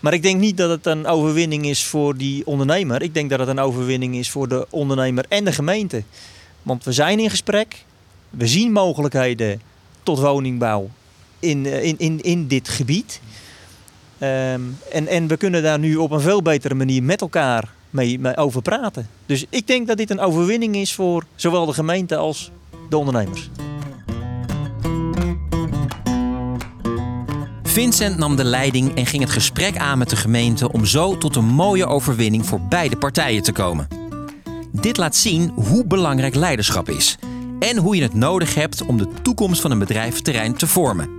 Maar 0.00 0.12
ik 0.12 0.22
denk 0.22 0.40
niet 0.40 0.56
dat 0.56 0.70
het 0.70 0.86
een 0.86 1.06
overwinning 1.06 1.66
is 1.66 1.84
voor 1.84 2.16
die 2.16 2.46
ondernemer. 2.46 3.02
Ik 3.02 3.14
denk 3.14 3.30
dat 3.30 3.38
het 3.38 3.48
een 3.48 3.58
overwinning 3.58 4.16
is 4.16 4.30
voor 4.30 4.48
de 4.48 4.66
ondernemer 4.70 5.24
en 5.28 5.44
de 5.44 5.52
gemeente. 5.52 6.02
Want 6.62 6.84
we 6.84 6.92
zijn 6.92 7.18
in 7.18 7.30
gesprek. 7.30 7.84
We 8.32 8.46
zien 8.46 8.72
mogelijkheden 8.72 9.60
tot 10.02 10.18
woningbouw 10.18 10.90
in, 11.38 11.66
eh, 11.66 11.84
in, 11.84 11.98
in, 11.98 12.22
in 12.22 12.46
dit 12.46 12.68
gebied. 12.68 13.20
Um, 14.18 14.78
en, 14.92 15.06
en 15.06 15.26
we 15.26 15.36
kunnen 15.36 15.62
daar 15.62 15.78
nu 15.78 15.96
op 15.96 16.10
een 16.10 16.20
veel 16.20 16.42
betere 16.42 16.74
manier 16.74 17.02
met 17.02 17.20
elkaar 17.20 17.72
mee, 17.90 18.18
mee 18.18 18.36
over 18.36 18.62
praten. 18.62 19.08
Dus 19.26 19.44
ik 19.48 19.66
denk 19.66 19.86
dat 19.86 19.96
dit 19.96 20.10
een 20.10 20.20
overwinning 20.20 20.76
is 20.76 20.94
voor 20.94 21.24
zowel 21.34 21.66
de 21.66 21.72
gemeente 21.72 22.16
als 22.16 22.50
de 22.88 22.96
ondernemers. 22.96 23.50
Vincent 27.62 28.18
nam 28.18 28.36
de 28.36 28.44
leiding 28.44 28.94
en 28.94 29.06
ging 29.06 29.22
het 29.22 29.32
gesprek 29.32 29.76
aan 29.76 29.98
met 29.98 30.10
de 30.10 30.16
gemeente 30.16 30.72
om 30.72 30.84
zo 30.84 31.18
tot 31.18 31.36
een 31.36 31.44
mooie 31.44 31.86
overwinning 31.86 32.46
voor 32.46 32.60
beide 32.60 32.96
partijen 32.96 33.42
te 33.42 33.52
komen. 33.52 33.88
Dit 34.72 34.96
laat 34.96 35.16
zien 35.16 35.48
hoe 35.48 35.84
belangrijk 35.84 36.34
leiderschap 36.34 36.88
is 36.88 37.18
en 37.62 37.76
hoe 37.76 37.96
je 37.96 38.02
het 38.02 38.14
nodig 38.14 38.54
hebt 38.54 38.86
om 38.86 38.96
de 38.96 39.08
toekomst 39.22 39.60
van 39.60 39.70
een 39.70 39.78
bedrijventerrein 39.78 40.54
te 40.54 40.66
vormen. 40.66 41.10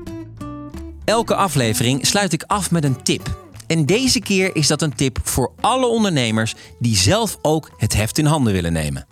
Elke 1.05 1.35
aflevering 1.35 2.05
sluit 2.05 2.33
ik 2.33 2.43
af 2.47 2.71
met 2.71 2.83
een 2.83 3.03
tip 3.03 3.41
en 3.67 3.85
deze 3.85 4.19
keer 4.19 4.55
is 4.55 4.67
dat 4.67 4.81
een 4.81 4.95
tip 4.95 5.19
voor 5.23 5.51
alle 5.59 5.85
ondernemers 5.85 6.55
die 6.79 6.95
zelf 6.95 7.37
ook 7.41 7.71
het 7.77 7.93
heft 7.93 8.17
in 8.17 8.25
handen 8.25 8.53
willen 8.53 8.73
nemen. 8.73 9.05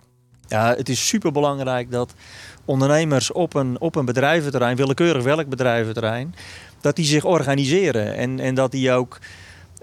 Ja, 0.46 0.74
het 0.74 0.88
is 0.88 1.06
super 1.08 1.32
belangrijk 1.32 1.90
dat 1.90 2.14
ondernemers 2.64 3.32
op 3.32 3.54
een, 3.54 3.80
op 3.80 3.94
een 3.96 4.04
bedrijventerrein, 4.04 4.76
willekeurig 4.76 5.22
welk 5.22 5.48
bedrijventerrein, 5.48 6.34
dat 6.80 6.96
die 6.96 7.04
zich 7.04 7.24
organiseren 7.24 8.14
en, 8.14 8.40
en 8.40 8.54
dat 8.54 8.70
die 8.70 8.92
ook 8.92 9.18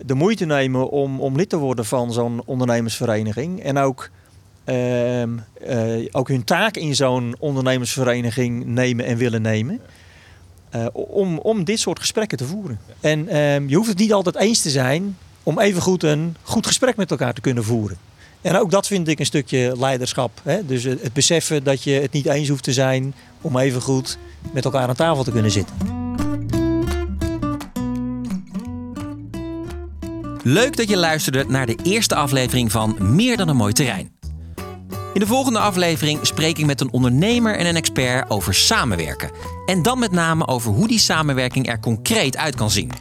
de 0.05 0.13
moeite 0.13 0.45
nemen 0.45 0.89
om, 0.89 1.19
om 1.19 1.35
lid 1.35 1.49
te 1.49 1.57
worden 1.57 1.85
van 1.85 2.13
zo'n 2.13 2.41
ondernemersvereniging. 2.45 3.63
En 3.63 3.77
ook, 3.77 4.09
uh, 4.69 5.21
uh, 5.21 6.07
ook 6.11 6.27
hun 6.27 6.43
taak 6.43 6.77
in 6.77 6.95
zo'n 6.95 7.35
ondernemersvereniging 7.39 8.65
nemen 8.65 9.05
en 9.05 9.17
willen 9.17 9.41
nemen. 9.41 9.81
Uh, 10.75 10.85
om, 10.93 11.37
om 11.37 11.63
dit 11.63 11.79
soort 11.79 11.99
gesprekken 11.99 12.37
te 12.37 12.45
voeren. 12.45 12.79
En 12.99 13.25
uh, 13.25 13.69
je 13.69 13.75
hoeft 13.75 13.89
het 13.89 13.97
niet 13.97 14.13
altijd 14.13 14.35
eens 14.35 14.61
te 14.61 14.69
zijn 14.69 15.17
om 15.43 15.59
even 15.59 15.81
goed 15.81 16.03
een 16.03 16.35
goed 16.41 16.67
gesprek 16.67 16.95
met 16.95 17.11
elkaar 17.11 17.33
te 17.33 17.41
kunnen 17.41 17.63
voeren. 17.63 17.97
En 18.41 18.55
ook 18.55 18.71
dat 18.71 18.87
vind 18.87 19.07
ik 19.07 19.19
een 19.19 19.25
stukje 19.25 19.73
leiderschap. 19.77 20.31
Hè? 20.43 20.65
Dus 20.65 20.83
het 20.83 21.13
beseffen 21.13 21.63
dat 21.63 21.83
je 21.83 21.91
het 21.91 22.11
niet 22.11 22.25
eens 22.25 22.49
hoeft 22.49 22.63
te 22.63 22.73
zijn 22.73 23.13
om 23.41 23.57
even 23.57 23.81
goed 23.81 24.17
met 24.53 24.65
elkaar 24.65 24.87
aan 24.87 24.95
tafel 24.95 25.23
te 25.23 25.31
kunnen 25.31 25.51
zitten. 25.51 25.75
Leuk 30.43 30.77
dat 30.77 30.89
je 30.89 30.97
luisterde 30.97 31.45
naar 31.47 31.65
de 31.65 31.77
eerste 31.83 32.15
aflevering 32.15 32.71
van 32.71 33.15
Meer 33.15 33.37
dan 33.37 33.47
een 33.47 33.55
mooi 33.55 33.73
terrein. 33.73 34.18
In 35.13 35.19
de 35.19 35.27
volgende 35.27 35.59
aflevering 35.59 36.19
spreek 36.21 36.57
ik 36.57 36.65
met 36.65 36.81
een 36.81 36.91
ondernemer 36.91 37.55
en 37.55 37.65
een 37.65 37.75
expert 37.75 38.29
over 38.29 38.53
samenwerken. 38.53 39.31
En 39.65 39.81
dan 39.81 39.99
met 39.99 40.11
name 40.11 40.47
over 40.47 40.71
hoe 40.71 40.87
die 40.87 40.99
samenwerking 40.99 41.67
er 41.67 41.79
concreet 41.79 42.37
uit 42.37 42.55
kan 42.55 42.69
zien. 42.69 42.91